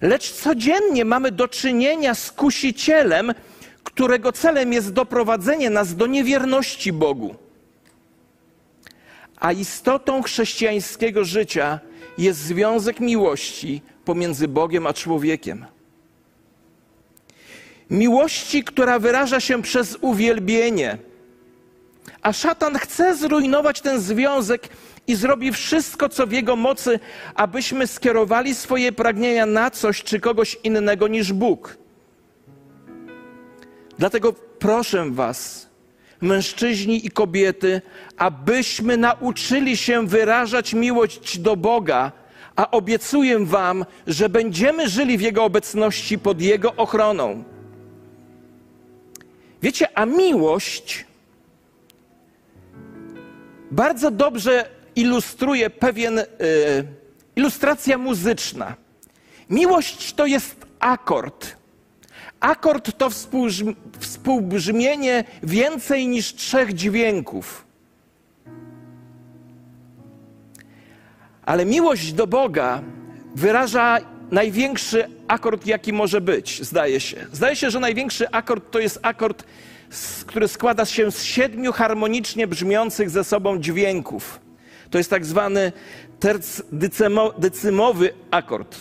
Lecz 0.00 0.32
codziennie 0.32 1.04
mamy 1.04 1.32
do 1.32 1.48
czynienia 1.48 2.14
z 2.14 2.32
kusicielem, 2.32 3.34
którego 3.84 4.32
celem 4.32 4.72
jest 4.72 4.92
doprowadzenie 4.92 5.70
nas 5.70 5.96
do 5.96 6.06
niewierności 6.06 6.92
Bogu. 6.92 7.34
A 9.36 9.52
istotą 9.52 10.22
chrześcijańskiego 10.22 11.24
życia 11.24 11.80
jest 12.18 12.40
związek 12.40 13.00
miłości 13.00 13.82
pomiędzy 14.04 14.48
Bogiem 14.48 14.86
a 14.86 14.92
człowiekiem. 14.92 15.66
Miłości, 17.90 18.64
która 18.64 18.98
wyraża 18.98 19.40
się 19.40 19.62
przez 19.62 19.98
uwielbienie. 20.00 20.98
A 22.22 22.32
szatan 22.32 22.78
chce 22.78 23.16
zrujnować 23.16 23.80
ten 23.80 24.00
związek 24.00 24.68
i 25.06 25.14
zrobi 25.14 25.52
wszystko, 25.52 26.08
co 26.08 26.26
w 26.26 26.32
jego 26.32 26.56
mocy, 26.56 27.00
abyśmy 27.34 27.86
skierowali 27.86 28.54
swoje 28.54 28.92
pragnienia 28.92 29.46
na 29.46 29.70
coś 29.70 30.02
czy 30.02 30.20
kogoś 30.20 30.58
innego 30.64 31.08
niż 31.08 31.32
Bóg. 31.32 31.76
Dlatego 33.98 34.32
proszę 34.58 35.10
Was, 35.10 35.68
mężczyźni 36.20 37.06
i 37.06 37.10
kobiety, 37.10 37.82
abyśmy 38.16 38.96
nauczyli 38.96 39.76
się 39.76 40.06
wyrażać 40.06 40.74
miłość 40.74 41.38
do 41.38 41.56
Boga, 41.56 42.12
a 42.56 42.70
obiecuję 42.70 43.38
Wam, 43.46 43.84
że 44.06 44.28
będziemy 44.28 44.88
żyli 44.88 45.18
w 45.18 45.20
Jego 45.20 45.44
obecności 45.44 46.18
pod 46.18 46.40
Jego 46.40 46.74
ochroną. 46.76 47.44
Wiecie, 49.62 49.98
a 49.98 50.06
miłość 50.06 51.06
bardzo 53.72 54.10
dobrze 54.10 54.68
ilustruje 54.96 55.70
pewien 55.70 56.18
y, 56.18 56.24
ilustracja 57.36 57.98
muzyczna. 57.98 58.74
Miłość 59.50 60.12
to 60.12 60.26
jest 60.26 60.56
akord. 60.80 61.56
Akord 62.40 62.98
to 62.98 63.10
współbrzm- 63.10 63.74
współbrzmienie 63.98 65.24
więcej 65.42 66.08
niż 66.08 66.34
trzech 66.34 66.74
dźwięków. 66.74 67.64
Ale 71.44 71.64
miłość 71.66 72.12
do 72.12 72.26
Boga 72.26 72.82
wyraża 73.34 73.98
największy 74.30 75.08
akord, 75.28 75.66
jaki 75.66 75.92
może 75.92 76.20
być, 76.20 76.62
zdaje 76.62 77.00
się. 77.00 77.26
Zdaje 77.32 77.56
się, 77.56 77.70
że 77.70 77.80
największy 77.80 78.30
akord 78.30 78.70
to 78.70 78.78
jest 78.78 78.98
akord, 79.02 79.44
który 80.26 80.48
składa 80.48 80.84
się 80.84 81.12
z 81.12 81.22
siedmiu 81.22 81.72
harmonicznie 81.72 82.46
brzmiących 82.46 83.10
ze 83.10 83.24
sobą 83.24 83.58
dźwięków. 83.58 84.40
To 84.90 84.98
jest 84.98 85.10
tak 85.10 85.24
zwany 85.24 85.72
tercdycymowy 86.20 88.14
akord. 88.30 88.76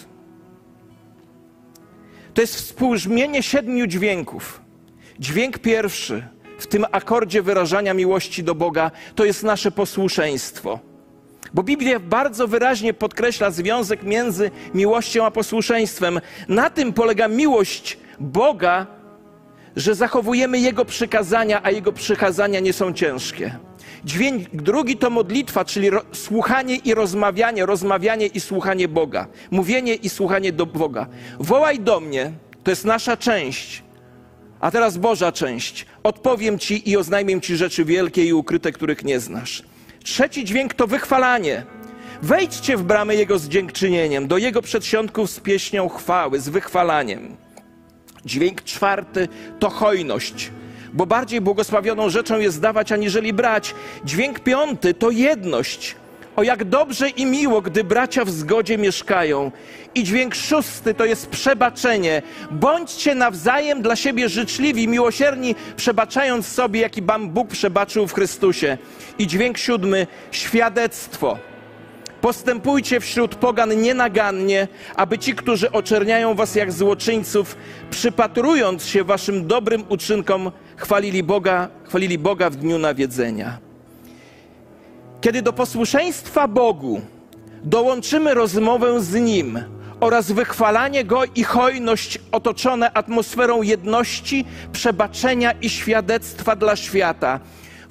To 2.34 2.42
jest 2.42 2.56
współbrzmienie 2.56 3.44
siedmiu 3.44 3.88
dźwięków. 3.88 4.62
Dźwięk 5.20 5.60
pierwszy 5.60 6.24
w 6.58 6.68
tym 6.68 6.86
akordzie 6.92 7.42
wyrażania 7.42 7.94
miłości 7.94 8.44
do 8.44 8.56
Boga 8.56 8.92
to 9.16 9.26
jest 9.26 9.44
nasze 9.44 9.72
posłuszeństwo. 9.72 10.80
Bo 11.54 11.64
Biblia 11.64 12.00
bardzo 12.00 12.48
wyraźnie 12.48 12.94
podkreśla 12.94 13.52
związek 13.52 14.04
między 14.04 14.52
miłością 14.74 15.26
a 15.26 15.32
posłuszeństwem. 15.32 16.22
Na 16.48 16.70
tym 16.70 16.94
polega 16.94 17.28
miłość 17.28 17.98
Boga, 18.20 18.88
że 19.76 19.96
zachowujemy 19.96 20.60
Jego 20.60 20.86
przykazania, 20.86 21.60
a 21.64 21.72
Jego 21.72 21.92
przykazania 21.94 22.60
nie 22.60 22.74
są 22.74 22.94
ciężkie. 22.94 23.56
Dźwięk 24.06 24.50
drugi 24.54 24.98
to 24.98 25.10
modlitwa, 25.10 25.66
czyli 25.66 25.90
ro- 25.90 26.02
słuchanie 26.12 26.76
i 26.76 26.94
rozmawianie, 26.94 27.66
rozmawianie 27.66 28.28
i 28.28 28.40
słuchanie 28.40 28.88
Boga. 28.88 29.28
Mówienie 29.52 29.96
i 29.96 30.10
słuchanie 30.10 30.52
do 30.52 30.66
Boga. 30.66 31.08
Wołaj 31.40 31.80
do 31.80 32.00
mnie, 32.00 32.32
to 32.64 32.72
jest 32.72 32.86
nasza 32.86 33.18
część. 33.18 33.84
A 34.60 34.72
teraz 34.72 34.98
Boża 34.98 35.32
część. 35.32 35.86
Odpowiem 36.04 36.60
Ci 36.60 36.90
i 36.90 36.98
oznajmię 36.98 37.42
Ci 37.42 37.56
rzeczy 37.58 37.86
wielkie 37.86 38.26
i 38.26 38.34
ukryte, 38.34 38.72
których 38.72 39.04
nie 39.04 39.20
znasz. 39.20 39.64
Trzeci 40.04 40.46
dźwięk 40.46 40.74
to 40.74 40.88
wychwalanie. 40.88 41.66
Wejdźcie 42.22 42.78
w 42.78 42.84
bramę 42.84 43.16
Jego 43.16 43.40
z 43.40 43.48
dziękczynieniem, 43.48 44.28
do 44.28 44.38
Jego 44.38 44.62
przedsionków 44.62 45.30
z 45.32 45.40
pieśnią 45.40 45.90
chwały, 45.90 46.40
z 46.40 46.50
wychwalaniem. 46.50 47.36
Dźwięk 48.26 48.64
czwarty 48.64 49.28
to 49.60 49.70
hojność, 49.70 50.52
bo 50.94 51.06
bardziej 51.06 51.42
błogosławioną 51.42 52.10
rzeczą 52.10 52.40
jest 52.40 52.62
dawać, 52.62 52.92
aniżeli 52.92 53.34
brać. 53.34 53.76
Dźwięk 54.06 54.40
piąty 54.40 54.94
to 54.94 55.10
jedność. 55.10 55.96
O 56.36 56.44
jak 56.44 56.64
dobrze 56.64 57.10
i 57.10 57.26
miło, 57.26 57.62
gdy 57.62 57.84
bracia 57.84 58.26
w 58.26 58.30
zgodzie 58.30 58.78
mieszkają. 58.78 59.52
I 59.96 60.04
dźwięk 60.04 60.36
szósty 60.36 60.94
to 60.94 61.06
jest 61.06 61.30
przebaczenie. 61.30 62.22
Bądźcie 62.52 63.16
nawzajem 63.16 63.82
dla 63.82 63.96
siebie 63.96 64.30
życzliwi, 64.30 64.88
miłosierni, 64.88 65.56
przebaczając 65.76 66.48
sobie, 66.48 66.82
jaki 66.82 67.02
Wam 67.02 67.30
Bóg 67.30 67.50
przebaczył 67.50 68.08
w 68.08 68.14
Chrystusie. 68.14 68.78
I 69.20 69.28
dźwięk 69.28 69.58
siódmy 69.58 70.08
świadectwo. 70.32 71.38
Postępujcie 72.22 73.00
wśród 73.00 73.36
pogan 73.36 73.82
nienagannie, 73.82 74.68
aby 74.96 75.18
ci, 75.18 75.36
którzy 75.36 75.72
oczerniają 75.72 76.36
was 76.36 76.56
jak 76.56 76.72
złoczyńców, 76.72 77.58
przypatrując 77.90 78.86
się 78.86 79.04
waszym 79.04 79.48
dobrym 79.48 79.84
uczynkom, 79.90 80.52
chwalili 80.76 81.24
Boga, 81.24 81.68
chwalili 81.84 82.18
Boga 82.18 82.50
w 82.50 82.56
dniu 82.56 82.78
nawiedzenia. 82.78 83.58
Kiedy 85.22 85.42
do 85.42 85.54
posłuszeństwa 85.54 86.48
Bogu 86.48 87.02
dołączymy 87.64 88.34
rozmowę 88.34 89.02
z 89.02 89.14
Nim 89.14 89.60
oraz 90.00 90.32
wychwalanie 90.32 91.06
Go 91.06 91.24
i 91.36 91.44
hojność 91.44 92.20
otoczone 92.32 92.92
atmosferą 92.92 93.62
jedności, 93.62 94.46
przebaczenia 94.72 95.52
i 95.52 95.70
świadectwa 95.70 96.56
dla 96.56 96.76
świata, 96.76 97.40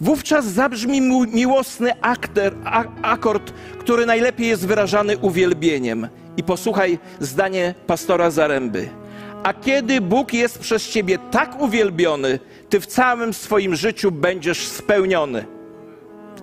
wówczas 0.00 0.44
zabrzmi 0.44 1.00
miłosny 1.32 2.00
akter, 2.00 2.54
akord, 3.02 3.52
który 3.78 4.06
najlepiej 4.06 4.48
jest 4.48 4.66
wyrażany 4.66 5.18
uwielbieniem. 5.18 6.08
I 6.36 6.42
posłuchaj 6.42 6.98
zdanie 7.20 7.74
pastora 7.86 8.30
Zaręby. 8.30 8.88
A 9.42 9.54
kiedy 9.54 10.00
Bóg 10.00 10.32
jest 10.32 10.58
przez 10.58 10.88
ciebie 10.88 11.18
tak 11.30 11.60
uwielbiony, 11.60 12.38
ty 12.68 12.80
w 12.80 12.86
całym 12.86 13.34
swoim 13.34 13.76
życiu 13.76 14.12
będziesz 14.12 14.68
spełniony. 14.68 15.44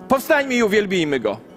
Powstańmy 0.08 0.54
i 0.54 0.62
uwielbijmy 0.62 1.20
Go. 1.20 1.47